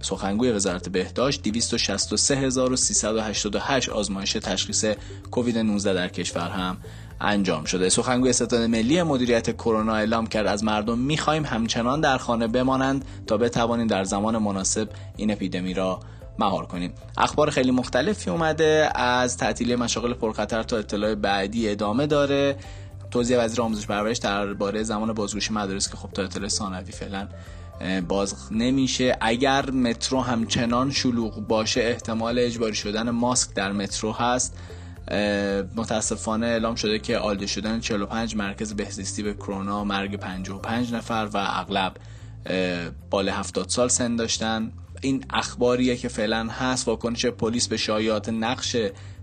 سخنگوی 0.00 0.50
وزارت 0.50 0.88
بهداشت 0.88 1.42
263388 1.42 3.88
آزمایش 3.88 4.32
تشخیص 4.32 4.84
کووید 5.30 5.58
19 5.58 5.94
در 5.94 6.08
کشور 6.08 6.48
هم 6.48 6.76
انجام 7.20 7.64
شده. 7.64 7.88
سخنگوی 7.88 8.32
ستاد 8.32 8.62
ملی 8.62 9.02
مدیریت 9.02 9.56
کرونا 9.56 9.94
اعلام 9.94 10.26
کرد 10.26 10.46
از 10.46 10.64
مردم 10.64 10.98
می‌خواهیم 10.98 11.44
همچنان 11.44 12.00
در 12.00 12.18
خانه 12.18 12.46
بمانند 12.46 13.04
تا 13.26 13.36
بتوانیم 13.36 13.86
در 13.86 14.04
زمان 14.04 14.38
مناسب 14.38 14.88
این 15.16 15.30
اپیدمی 15.30 15.74
را 15.74 16.00
مهار 16.38 16.66
کنیم. 16.66 16.92
اخبار 17.16 17.50
خیلی 17.50 17.70
مختلفی 17.70 18.30
اومده 18.30 18.90
از 18.94 19.36
تعطیلی 19.36 19.76
مشاغل 19.76 20.14
پرخطر 20.14 20.62
تا 20.62 20.76
اطلاع 20.76 21.14
بعدی 21.14 21.68
ادامه 21.68 22.06
داره. 22.06 22.56
توضیح 23.10 23.38
وزیر 23.38 23.62
آموزش 23.62 23.86
پرورش 23.86 24.16
درباره 24.16 24.82
زمان 24.82 25.12
بازگوشی 25.12 25.52
مدارس 25.52 25.90
که 25.90 25.96
خب 25.96 26.08
تا 26.10 26.22
اطلاع 26.22 26.48
ثانوی 26.48 26.92
فعلا 26.92 27.28
باز 28.08 28.34
نمیشه. 28.50 29.16
اگر 29.20 29.70
مترو 29.70 30.20
همچنان 30.20 30.90
شلوغ 30.90 31.34
باشه 31.34 31.80
احتمال 31.80 32.38
اجباری 32.38 32.74
شدن 32.74 33.10
ماسک 33.10 33.54
در 33.54 33.72
مترو 33.72 34.12
هست. 34.12 34.56
متاسفانه 35.76 36.46
اعلام 36.46 36.74
شده 36.74 36.98
که 36.98 37.18
آلده 37.18 37.46
شدن 37.46 37.80
45 37.80 38.36
مرکز 38.36 38.74
بهزیستی 38.74 39.22
به 39.22 39.34
کرونا 39.34 39.84
مرگ 39.84 40.16
55 40.16 40.94
نفر 40.94 41.28
و 41.32 41.46
اغلب 41.50 41.96
بال 43.10 43.28
70 43.28 43.68
سال 43.68 43.88
سن 43.88 44.16
داشتن. 44.16 44.72
این 45.00 45.24
اخباریه 45.30 45.96
که 45.96 46.08
فعلا 46.08 46.48
هست 46.48 46.88
واکنش 46.88 47.26
پلیس 47.26 47.68
به 47.68 47.76
شایعات 47.76 48.28
نقش 48.28 48.76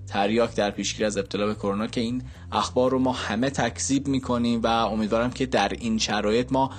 تریاک 0.08 0.56
در 0.56 0.72
پیشگیری 0.72 1.06
از 1.06 1.18
ابتلا 1.18 1.46
به 1.46 1.56
کرونا 1.56 1.88
که 1.88 2.02
این 2.02 2.24
اخبار 2.52 2.92
رو 2.92 3.00
ما 3.00 3.12
همه 3.12 3.50
تکذیب 3.50 4.08
می‌کنیم 4.08 4.62
و 4.62 4.68
امیدوارم 4.68 5.32
که 5.32 5.46
در 5.46 5.70
این 5.70 5.98
شرایط 5.98 6.52
ما 6.52 6.72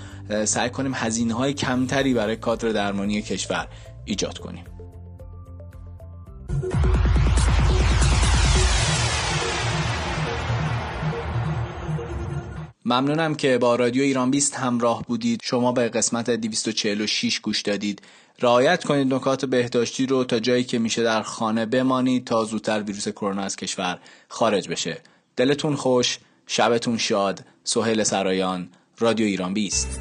سعی 0.45 0.71
کنیم 0.71 0.93
هزینه 0.95 1.35
های 1.35 1.53
کمتری 1.53 2.15
برای 2.15 2.37
کادر 2.37 2.69
درمانی 2.69 3.23
کشور 3.23 3.69
ایجاد 4.05 4.39
کنیم. 4.39 4.65
ممنونم 12.89 13.35
که 13.35 13.59
با 13.59 13.77
رادیو 13.77 14.03
ایران 14.03 14.31
20 14.31 14.55
همراه 14.55 15.03
بودید. 15.03 15.41
شما 15.43 15.73
به 15.73 15.89
قسمت 15.89 16.31
246 16.31 17.41
گوش 17.41 17.63
دادید. 17.63 18.03
رعایت 18.41 18.85
کنید 18.85 19.15
نکات 19.15 19.45
بهداشتی 19.45 20.07
رو 20.07 20.25
تا 20.25 20.39
جایی 20.39 20.65
که 20.65 20.79
میشه 20.79 21.03
در 21.03 21.23
خانه 21.23 21.67
بمانید 21.67 22.25
تا 22.25 22.45
زودتر 22.45 22.83
ویروس 22.83 23.09
کرونا 23.09 23.43
از 23.43 23.57
کشور 23.57 23.99
خارج 24.29 24.69
بشه. 24.69 24.99
دلتون 25.37 25.77
خوش 25.77 26.19
شبتون 26.47 26.99
شاد. 26.99 27.45
سهیل 27.65 28.03
سرایان 28.03 28.69
رادیو 28.99 29.27
ایران 29.27 29.55
20 29.55 30.01